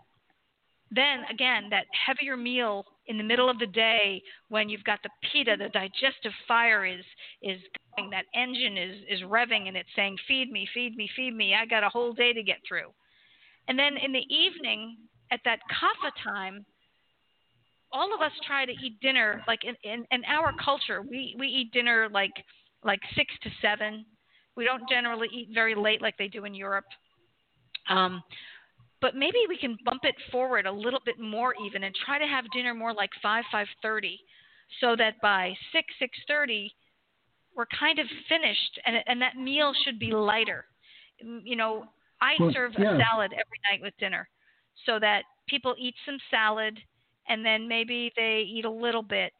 [0.91, 5.11] Then again, that heavier meal in the middle of the day when you've got the
[5.31, 7.05] pitta, the digestive fire is
[7.43, 7.61] is
[7.97, 11.55] going, that engine is is revving and it's saying, "Feed me, feed me, feed me.
[11.55, 12.91] I got a whole day to get through."
[13.69, 14.97] And then in the evening,
[15.31, 16.65] at that kapha time,
[17.93, 21.03] all of us try to eat dinner like in, in, in our culture.
[21.03, 22.33] We we eat dinner like
[22.85, 24.05] like six to seven.
[24.57, 26.87] We don't generally eat very late like they do in Europe.
[27.89, 28.23] Um,
[29.01, 32.27] but maybe we can bump it forward a little bit more even and try to
[32.27, 34.19] have dinner more like 5 5:30
[34.81, 36.71] so that by 6 6:30
[37.57, 40.65] we're kind of finished and and that meal should be lighter.
[41.21, 41.87] You know,
[42.21, 42.95] I well, serve yeah.
[42.95, 44.29] a salad every night with dinner
[44.87, 46.79] so that people eat some salad
[47.29, 49.33] and then maybe they eat a little bit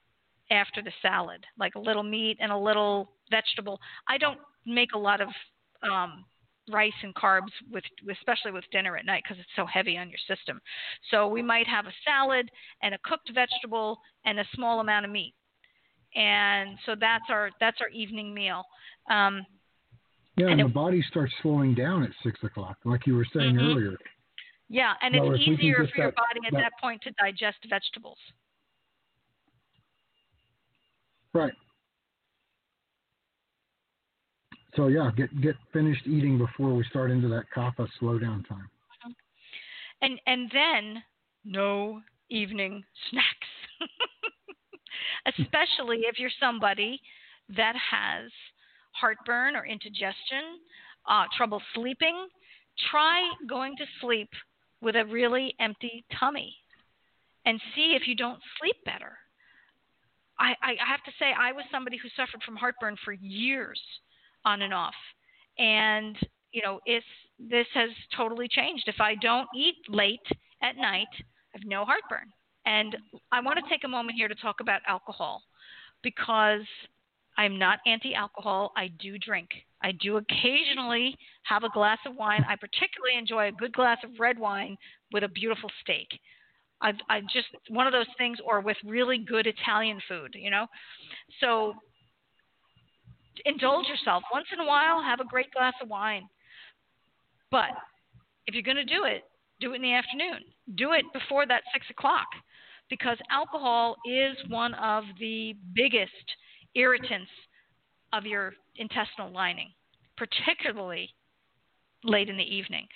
[0.51, 3.79] after the salad, like a little meat and a little vegetable.
[4.09, 5.29] I don't make a lot of
[5.83, 6.25] um
[6.71, 10.19] rice and carbs with especially with dinner at night because it's so heavy on your
[10.29, 10.61] system.
[11.11, 12.51] So we might have a salad
[12.83, 15.35] and a cooked vegetable and a small amount of meat.
[16.15, 18.63] And so that's our that's our evening meal.
[19.11, 19.45] Um,
[20.37, 23.27] yeah, and, and the it, body starts slowing down at six o'clock, like you were
[23.35, 23.67] saying mm-hmm.
[23.67, 23.97] earlier.
[24.69, 28.19] Yeah, and it's easier for your that, body at that, that point to digest vegetables.
[31.33, 31.53] Right.
[34.77, 38.69] So yeah, get get finished eating before we start into that kapha slowdown time.
[40.03, 41.03] And and then
[41.45, 42.01] no
[42.31, 43.89] evening snacks.
[45.27, 47.01] Especially if you're somebody
[47.57, 48.31] that has
[48.93, 50.61] heartburn or indigestion,
[51.09, 52.29] uh, trouble sleeping,
[52.91, 54.29] try going to sleep
[54.81, 56.55] with a really empty tummy
[57.47, 59.17] and see if you don't sleep better.
[60.39, 63.81] I, I have to say, I was somebody who suffered from heartburn for years
[64.45, 64.95] on and off.
[65.59, 66.17] And
[66.53, 67.07] you know, it's
[67.39, 68.85] this has totally changed.
[68.87, 70.27] If I don't eat late
[70.63, 72.33] at night, I have no heartburn.
[72.67, 72.97] And
[73.33, 75.43] I want to take a moment here to talk about alcohol
[76.03, 76.63] because
[77.37, 78.73] I'm not anti alcohol.
[78.77, 79.49] I do drink.
[79.83, 82.45] I do occasionally have a glass of wine.
[82.49, 84.77] I particularly enjoy a good glass of red wine
[85.13, 86.09] with a beautiful steak.
[86.81, 90.67] I, I just one of those things, or with really good Italian food, you know.
[91.41, 91.75] So
[93.45, 95.03] indulge yourself once in a while.
[95.03, 96.29] Have a great glass of wine,
[97.51, 97.71] but
[98.47, 99.25] if you're going to do it,
[99.61, 100.41] do it in the afternoon.
[100.77, 102.27] Do it before that six o'clock,
[102.91, 106.13] because alcohol is one of the biggest
[106.75, 107.31] irritants
[108.13, 109.71] of your intestinal lining,
[110.17, 111.11] particularly
[112.05, 112.87] late in the evening.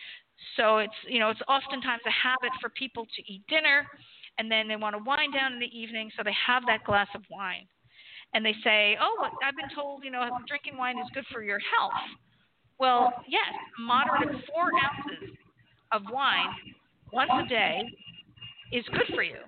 [0.57, 3.87] So it's you know it's oftentimes a habit for people to eat dinner
[4.39, 7.09] and then they want to wind down in the evening, so they have that glass
[7.15, 7.67] of wine
[8.35, 11.61] and they say, "Oh, I've been told, you know, drinking wine is good for your
[11.77, 11.93] health."
[12.79, 15.37] Well, yes, moderate four ounces
[15.93, 16.49] of wine
[17.13, 17.83] once a day
[18.73, 19.39] is good for you.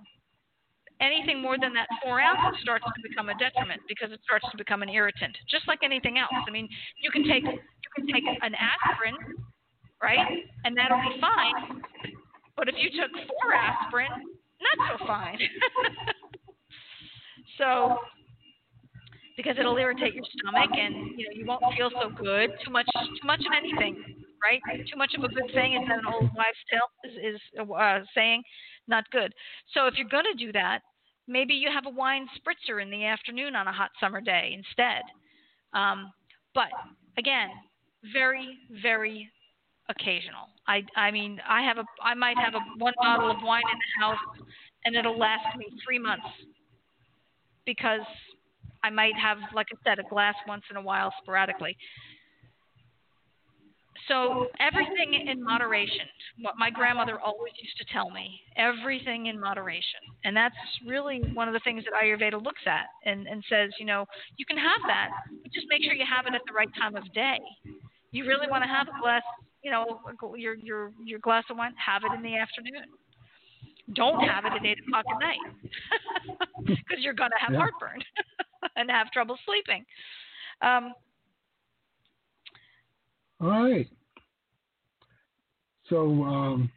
[1.01, 4.57] Anything more than that four ounces starts to become a detriment because it starts to
[4.57, 6.31] become an irritant, just like anything else.
[6.47, 6.69] I mean,
[7.03, 9.17] you can take you can take an aspirin,
[10.01, 11.83] right, and that'll be fine.
[12.57, 14.11] But if you took four aspirin,
[14.63, 15.39] not so fine.
[17.59, 17.99] so
[19.37, 22.51] because it'll irritate your stomach and you know you won't feel so good.
[22.65, 24.61] Too much too much of anything, right?
[24.91, 28.43] Too much of a good thing is an old wives' tale is, is uh, saying,
[28.89, 29.33] not good.
[29.73, 30.81] So if you're going to do that,
[31.27, 35.03] maybe you have a wine spritzer in the afternoon on a hot summer day instead.
[35.73, 36.13] Um,
[36.55, 36.69] but
[37.19, 37.49] again,
[38.13, 39.31] very very
[39.89, 40.49] occasional.
[40.69, 43.79] I I mean I have a I might have a one bottle of wine in
[43.79, 44.47] the house
[44.85, 46.27] and it'll last me three months
[47.67, 48.01] because
[48.85, 51.77] I might have, like I said, a glass once in a while sporadically.
[54.09, 56.05] So everything in moderation.
[56.43, 60.05] What my grandmother always used to tell me, everything in moderation.
[60.25, 60.55] And that's
[60.87, 64.05] really one of the things that Ayurveda looks at and, and says, you know,
[64.37, 65.09] you can have that,
[65.43, 67.39] but just make sure you have it at the right time of day.
[68.11, 69.23] You really want to have a glass,
[69.63, 70.01] you know,
[70.37, 72.85] your your your glass of wine, have it in the afternoon.
[73.93, 77.59] Don't have it at eight o'clock at night because you're going to have yeah.
[77.59, 78.01] heartburn
[78.77, 79.85] and have trouble sleeping.
[80.63, 80.95] Um,
[83.41, 83.89] all right.
[85.91, 86.71] So, um,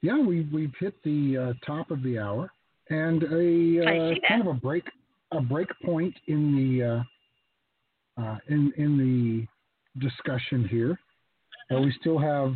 [0.00, 2.52] yeah, we we've hit the uh, top of the hour,
[2.88, 4.84] and a uh, kind of a break
[5.32, 10.98] a break point in the uh, uh in in the discussion here.
[11.72, 12.54] Uh, we still have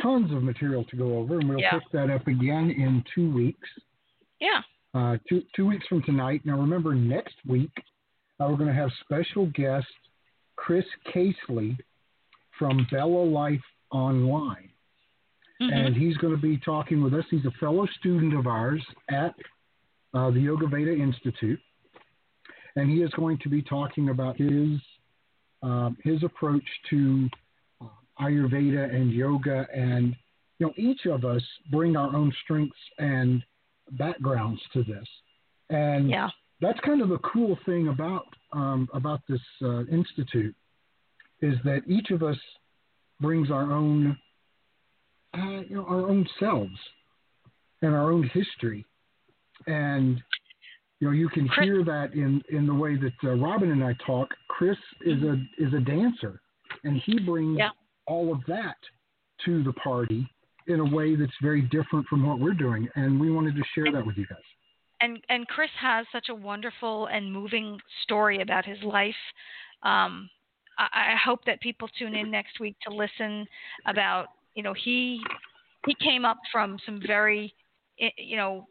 [0.00, 1.78] tons of material to go over, and we'll yeah.
[1.78, 3.68] pick that up again in two weeks.
[4.40, 4.60] Yeah.
[4.94, 6.42] Uh, two two weeks from tonight.
[6.44, 7.72] Now, remember, next week
[8.40, 9.86] uh, we're going to have special guest
[10.56, 11.76] Chris Casely
[12.58, 14.68] from Bella Life Online,
[15.60, 15.72] mm-hmm.
[15.72, 17.24] and he's going to be talking with us.
[17.30, 19.34] He's a fellow student of ours at
[20.14, 21.58] uh, the Yoga Veda Institute,
[22.76, 24.80] and he is going to be talking about his
[25.62, 27.28] um, his approach to
[28.20, 30.14] Ayurveda and yoga, and
[30.58, 33.42] you know, each of us bring our own strengths and
[33.92, 35.06] backgrounds to this,
[35.70, 36.28] and yeah.
[36.60, 40.54] that's kind of the cool thing about um, about this uh, institute
[41.42, 42.36] is that each of us
[43.20, 44.16] brings our own
[45.36, 46.78] uh, you know our own selves
[47.82, 48.84] and our own history,
[49.66, 50.22] and
[51.00, 53.82] you know you can Chris, hear that in in the way that uh, Robin and
[53.82, 54.28] I talk.
[54.46, 56.40] Chris is a is a dancer,
[56.84, 57.70] and he brings yeah
[58.06, 58.76] all of that
[59.44, 60.28] to the party
[60.66, 62.88] in a way that's very different from what we're doing.
[62.94, 64.38] And we wanted to share that with you guys.
[65.00, 69.14] And and Chris has such a wonderful and moving story about his life.
[69.82, 70.30] Um,
[70.78, 73.46] I, I hope that people tune in next week to listen
[73.86, 75.20] about you know he
[75.86, 77.52] he came up from some very
[77.98, 78.66] you know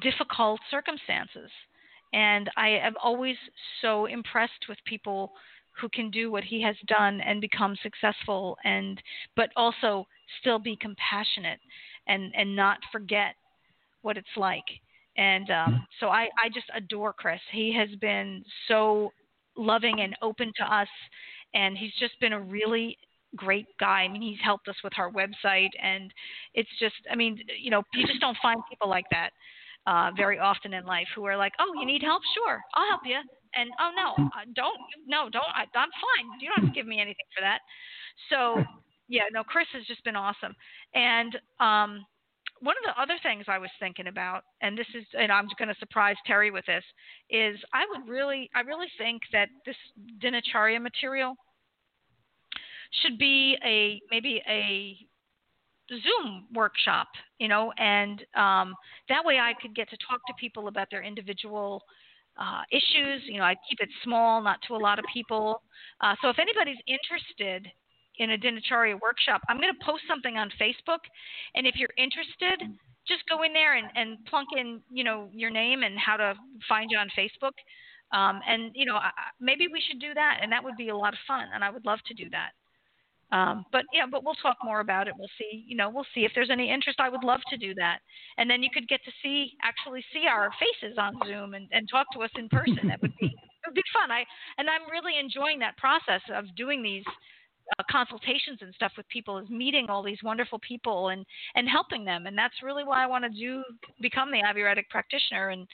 [0.00, 1.50] difficult circumstances
[2.14, 3.36] and I am always
[3.82, 5.32] so impressed with people
[5.80, 9.02] who can do what he has done and become successful and
[9.36, 10.06] but also
[10.40, 11.60] still be compassionate
[12.06, 13.34] and and not forget
[14.02, 14.64] what it's like
[15.16, 15.76] and um, mm-hmm.
[16.00, 19.12] so I, I just adore chris he has been so
[19.56, 20.88] loving and open to us
[21.54, 22.98] and he's just been a really
[23.36, 26.12] great guy i mean he's helped us with our website and
[26.54, 29.30] it's just i mean you know you just don't find people like that
[29.86, 32.22] uh, very often in life who are like, "Oh, you need help?
[32.34, 33.20] Sure, I'll help you."
[33.56, 35.44] And oh no, uh, don't no, don't.
[35.54, 36.40] I, I'm fine.
[36.40, 37.60] You don't have to give me anything for that.
[38.30, 38.64] So
[39.08, 40.54] yeah, no, Chris has just been awesome.
[40.94, 42.06] And um,
[42.60, 45.68] one of the other things I was thinking about, and this is, and I'm going
[45.68, 46.84] to surprise Terry with this,
[47.28, 49.76] is I would really, I really think that this
[50.22, 51.34] dinacharya material
[53.02, 54.96] should be a maybe a
[55.90, 58.74] Zoom workshop, you know, and um,
[59.08, 61.82] that way I could get to talk to people about their individual
[62.38, 63.22] uh, issues.
[63.26, 65.62] You know, I keep it small, not to a lot of people.
[66.00, 67.66] Uh, so if anybody's interested
[68.18, 71.02] in a dinacharya workshop, I'm going to post something on Facebook,
[71.54, 72.62] and if you're interested,
[73.06, 76.34] just go in there and, and plunk in, you know, your name and how to
[76.68, 77.52] find you on Facebook.
[78.12, 78.98] Um, and you know,
[79.40, 81.70] maybe we should do that, and that would be a lot of fun, and I
[81.70, 82.50] would love to do that.
[83.32, 85.14] Um, but yeah, but we'll talk more about it.
[85.18, 85.64] We'll see.
[85.66, 87.00] You know, we'll see if there's any interest.
[87.00, 87.98] I would love to do that,
[88.38, 91.88] and then you could get to see actually see our faces on Zoom and, and
[91.88, 92.88] talk to us in person.
[92.88, 94.10] That would be it would be fun.
[94.10, 94.24] I
[94.58, 97.04] and I'm really enjoying that process of doing these
[97.78, 102.04] uh, consultations and stuff with people is meeting all these wonderful people and and helping
[102.04, 103.62] them and that's really why I want to do
[104.02, 105.66] become the Ayurvedic practitioner and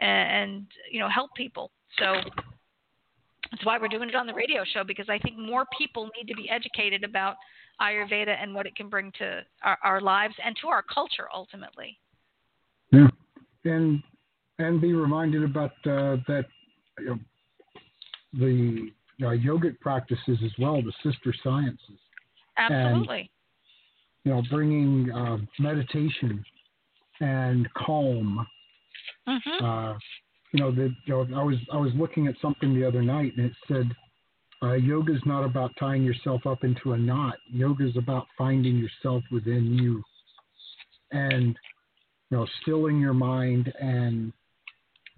[0.00, 2.14] and you know help people so
[3.52, 6.26] that's why we're doing it on the radio show because I think more people need
[6.26, 7.36] to be educated about
[7.80, 11.98] Ayurveda and what it can bring to our, our lives and to our culture ultimately.
[12.90, 13.08] Yeah,
[13.64, 14.02] and
[14.58, 16.46] and be reminded about uh, that
[16.98, 17.18] you know,
[18.34, 18.90] the
[19.24, 21.98] uh, yogic practices as well, the sister sciences.
[22.58, 23.18] Absolutely.
[23.20, 23.28] And,
[24.24, 26.44] you know, bringing uh, meditation
[27.20, 28.46] and calm
[29.28, 29.64] mm-hmm.
[30.52, 33.32] You know, the, you know, I was I was looking at something the other night,
[33.36, 33.90] and it said,
[34.62, 37.36] uh, "Yoga is not about tying yourself up into a knot.
[37.50, 40.02] Yoga is about finding yourself within you,
[41.10, 41.56] and
[42.30, 44.32] you know, stilling your mind and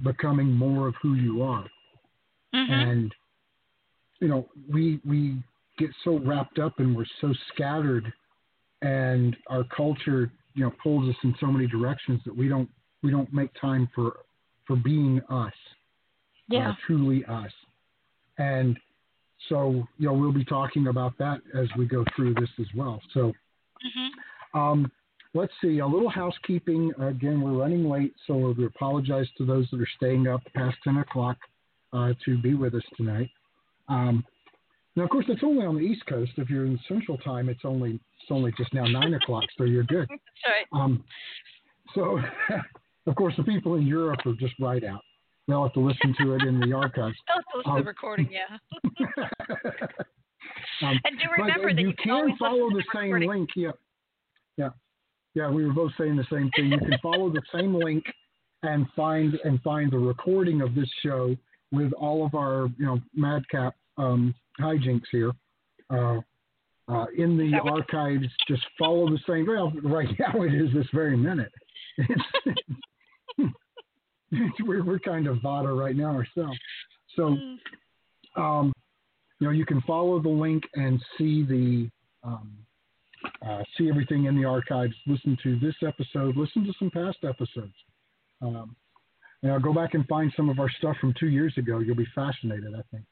[0.04, 1.66] becoming more of who you are."
[2.54, 2.72] Mm-hmm.
[2.72, 3.14] And
[4.20, 5.42] you know, we we
[5.78, 8.12] get so wrapped up and we're so scattered,
[8.82, 12.70] and our culture, you know, pulls us in so many directions that we don't
[13.02, 14.18] we don't make time for
[14.66, 15.52] for being us,
[16.48, 16.70] yeah.
[16.70, 17.50] uh, truly us.
[18.38, 18.78] And
[19.48, 23.00] so, you know, we'll be talking about that as we go through this as well.
[23.12, 23.32] So,
[23.86, 24.58] mm-hmm.
[24.58, 24.92] um,
[25.34, 26.92] let's see, a little housekeeping.
[27.00, 30.98] Again, we're running late, so we apologize to those that are staying up past 10
[30.98, 31.36] o'clock
[31.92, 33.30] uh, to be with us tonight.
[33.88, 34.24] Um,
[34.96, 36.32] now, of course, it's only on the East Coast.
[36.36, 39.82] If you're in Central Time, it's only it's only just now nine o'clock, so you're
[39.84, 40.08] good.
[40.08, 40.66] That's right.
[40.72, 41.02] Um,
[41.94, 42.18] so,
[43.06, 45.00] of course, the people in Europe are just right out.
[45.46, 47.16] They'll have to listen to it in the archives.
[47.28, 48.56] They'll have to listen to Um, the recording, yeah.
[50.82, 53.50] um, and do but, remember uh, that you, you, can, follow the the same link.
[53.54, 53.70] Yeah,
[54.56, 54.70] yeah,
[55.34, 55.50] yeah.
[55.50, 56.72] We were both saying the same thing.
[56.72, 58.04] You can follow the same link
[58.62, 61.36] and find and find the recording of this show
[61.72, 65.32] with all of our you know madcap um, hijinks here.
[65.90, 66.20] Uh,
[66.86, 69.46] uh, in the Is that what- archives, just follow the same.
[69.46, 71.52] Well, right now it is this very minute.
[71.96, 72.22] It's,
[74.64, 76.58] we're, we're kind of Vata right now ourselves.
[77.16, 77.58] So, Mm.
[78.36, 78.72] um,
[79.40, 81.90] you know, you can follow the link and see the
[82.22, 82.52] um,
[83.46, 84.94] uh, see everything in the archives.
[85.06, 86.36] Listen to this episode.
[86.36, 87.74] Listen to some past episodes.
[88.42, 88.74] Um,
[89.42, 91.78] and I'll go back and find some of our stuff from two years ago.
[91.80, 93.04] You'll be fascinated, I think.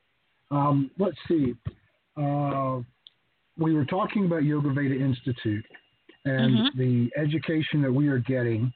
[0.51, 1.55] Um, let's see.
[2.17, 2.81] Uh,
[3.59, 5.65] we were talking about Yoga Veda Institute
[6.25, 6.75] and Mhm.
[6.77, 8.73] the education that we are getting.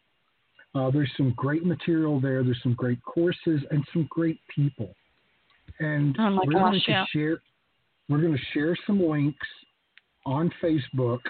[0.77, 2.43] Uh, there's some great material there.
[2.45, 4.95] There's some great courses and some great people.
[5.81, 7.05] And Oh we're gosh, going to yeah.
[7.13, 7.41] share.
[8.09, 9.47] We're going to share some links
[10.27, 11.21] on Facebook,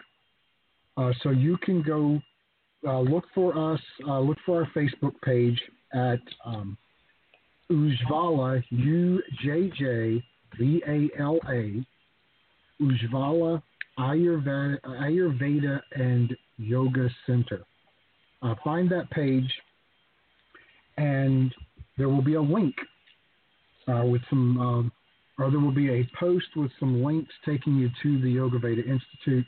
[0.96, 2.20] uh, so you can go
[2.86, 3.80] uh, look for us.
[4.06, 5.60] Uh, look for our Facebook page
[5.94, 6.76] at um,
[7.70, 10.24] Ujjvala U J J
[10.58, 11.84] V A L A
[12.82, 13.62] Ujjvala
[13.98, 17.64] Ayurveda, Ayurveda and Yoga Center.
[18.46, 19.50] Uh, find that page,
[20.98, 21.52] and
[21.98, 22.76] there will be a link
[23.88, 24.92] uh, with some, um,
[25.36, 28.82] or there will be a post with some links taking you to the Yoga Veda
[28.82, 29.44] Institute.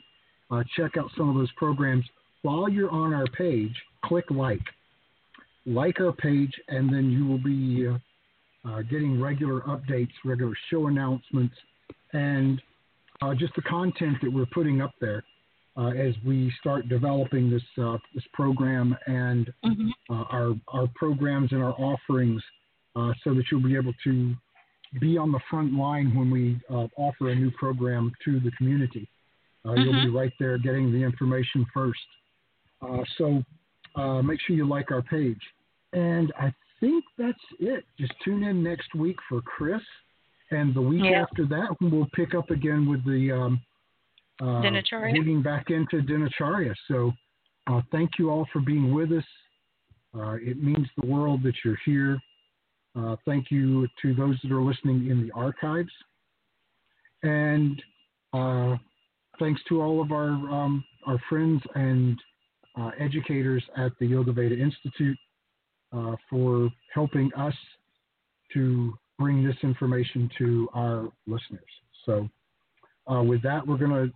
[0.51, 2.03] Uh, check out some of those programs.
[2.41, 3.73] While you're on our page,
[4.03, 4.59] click like.
[5.65, 10.87] Like our page, and then you will be uh, uh, getting regular updates, regular show
[10.87, 11.55] announcements,
[12.11, 12.61] and
[13.21, 15.23] uh, just the content that we're putting up there
[15.79, 19.89] uh, as we start developing this uh, this program and Mhm.
[20.09, 22.41] uh, our our programs and our offerings,
[22.97, 24.35] uh, so that you'll be able to
[24.99, 29.07] be on the front line when we uh, offer a new program to the community.
[29.65, 31.99] Uh, You'll be right there getting the information first.
[32.81, 33.43] Uh, so
[33.95, 35.41] uh, make sure you like our page.
[35.93, 37.83] And I think that's it.
[37.97, 39.81] Just tune in next week for Chris.
[40.51, 41.21] And the week Yeah.
[41.23, 43.61] after that, we'll pick up again with the um,
[44.41, 44.61] uh,
[45.41, 46.73] back into Dinacharya.
[46.87, 47.11] So
[47.67, 49.23] uh, thank you all for being with us.
[50.15, 52.19] Uh, it means the world that you're here.
[52.95, 55.91] Uh, thank you to those that are listening in the archives.
[57.21, 57.81] And
[58.33, 58.77] uh,
[59.39, 62.17] thanks to all of our, um, our friends and
[62.79, 65.17] uh, educators at the Yoga Veda Institute
[65.91, 67.53] uh, for helping us
[68.53, 71.61] to bring this information to our listeners.
[72.05, 72.29] So,
[73.11, 74.13] uh, with that, we're going to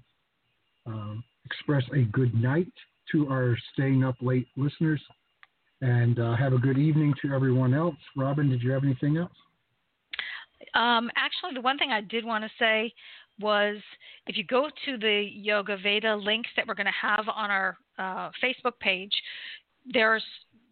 [0.86, 2.72] um, express a good night
[3.12, 5.02] to our staying up late listeners
[5.82, 7.96] and uh, have a good evening to everyone else.
[8.16, 9.32] Robin, did you have anything else?
[10.74, 12.94] Um, actually, the one thing I did want to say
[13.40, 13.78] was
[14.28, 17.78] if you go to the Yoga Veda links that we're going to have on our
[18.00, 19.12] uh, Facebook page,
[19.92, 20.24] there's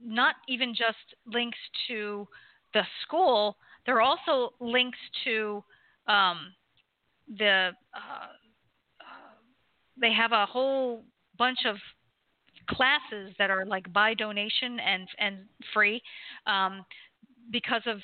[0.04, 1.58] not even just links
[1.88, 2.28] to
[2.74, 5.64] the school, there are also links to
[6.08, 6.54] um,
[7.38, 8.28] the, uh,
[10.02, 11.04] they have a whole
[11.38, 11.78] bunch of
[12.70, 15.38] classes that are like by donation and and
[15.74, 16.02] free
[16.48, 16.86] um,
[17.52, 18.00] because of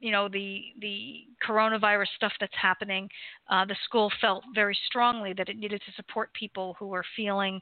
[0.00, 3.08] you know the the coronavirus stuff that's happening,
[3.50, 7.60] uh, the school felt very strongly that it needed to support people who were feeling,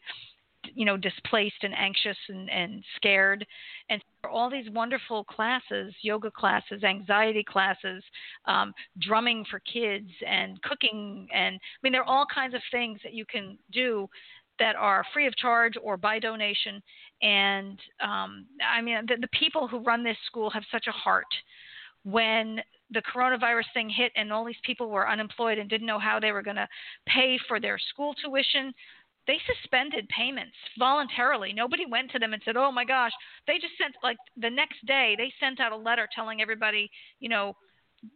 [0.74, 3.47] you know, displaced and anxious and, and scared.
[3.89, 8.03] And all these wonderful classes, yoga classes, anxiety classes,
[8.47, 13.01] um, drumming for kids, and cooking, and I mean, there are all kinds of things
[13.03, 14.09] that you can do
[14.59, 16.82] that are free of charge or by donation.
[17.23, 21.27] And um, I mean, the, the people who run this school have such a heart
[22.05, 22.61] when
[22.93, 26.32] the coronavirus thing hit and all these people were unemployed and didn't know how they
[26.32, 26.69] were going to
[27.07, 28.73] pay for their school tuition,
[29.26, 31.52] they suspended payments voluntarily.
[31.52, 33.12] Nobody went to them and said, "Oh my gosh."
[33.47, 36.90] They just sent like the next day they sent out a letter telling everybody,
[37.20, 37.56] you know,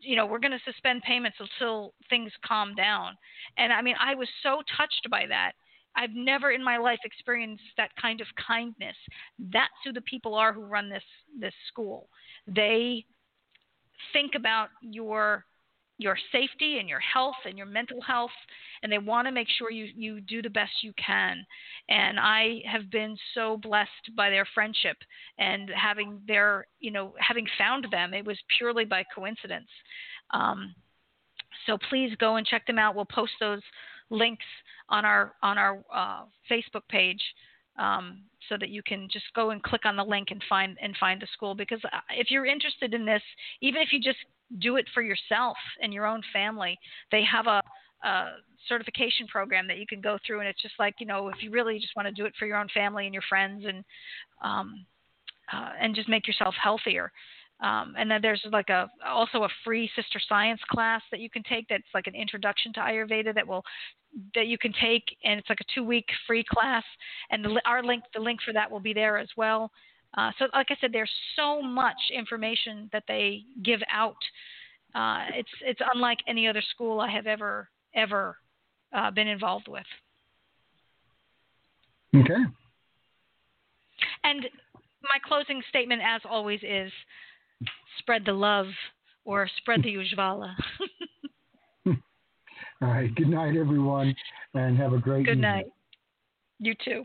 [0.00, 3.16] you know, we're going to suspend payments until things calm down.
[3.58, 5.52] And I mean, I was so touched by that.
[5.96, 8.96] I've never in my life experienced that kind of kindness.
[9.52, 11.04] That's who the people are who run this
[11.38, 12.08] this school.
[12.46, 13.04] They
[14.12, 15.44] think about your
[15.98, 18.30] your safety and your health and your mental health
[18.82, 21.44] and they want to make sure you you do the best you can.
[21.88, 24.96] And i have been so blessed by their friendship
[25.38, 29.68] and having their you know having found them it was purely by coincidence.
[30.32, 30.74] Um,
[31.66, 32.94] so please go and check them out.
[32.94, 33.62] We'll post those
[34.10, 34.44] links
[34.88, 37.22] on our on our uh, facebook page
[37.78, 40.96] um, so that you can just go and click on the link and find and
[40.98, 41.54] find the school.
[41.54, 43.22] Because uh, if you're interested in this
[43.60, 44.18] even if you just
[44.58, 46.78] do it for yourself and your own family.
[47.10, 47.62] They have a,
[48.04, 48.32] a
[48.68, 51.50] certification program that you can go through and it's just like you know if you
[51.50, 53.84] really just want to do it for your own family and your friends and
[54.42, 54.86] um,
[55.52, 57.12] uh, and just make yourself healthier.
[57.60, 61.42] Um, and then there's like a also a free sister science class that you can
[61.44, 63.62] take that's like an introduction to Ayurveda that will
[64.34, 66.84] that you can take and it's like a two week free class.
[67.30, 69.70] And the, our link the link for that will be there as well.
[70.16, 74.16] Uh, so like I said, there's so much information that they give out.
[74.94, 78.36] Uh, it's it's unlike any other school I have ever ever
[78.94, 79.86] uh, been involved with.
[82.14, 82.44] Okay.
[84.22, 84.46] And
[85.02, 86.92] my closing statement, as always, is
[87.98, 88.66] spread the love
[89.24, 90.54] or spread the ujjvala.
[91.86, 91.94] All
[92.88, 93.14] right.
[93.14, 94.14] Good night, everyone,
[94.54, 95.42] and have a great Good evening.
[95.42, 95.66] night.
[96.60, 97.04] You too.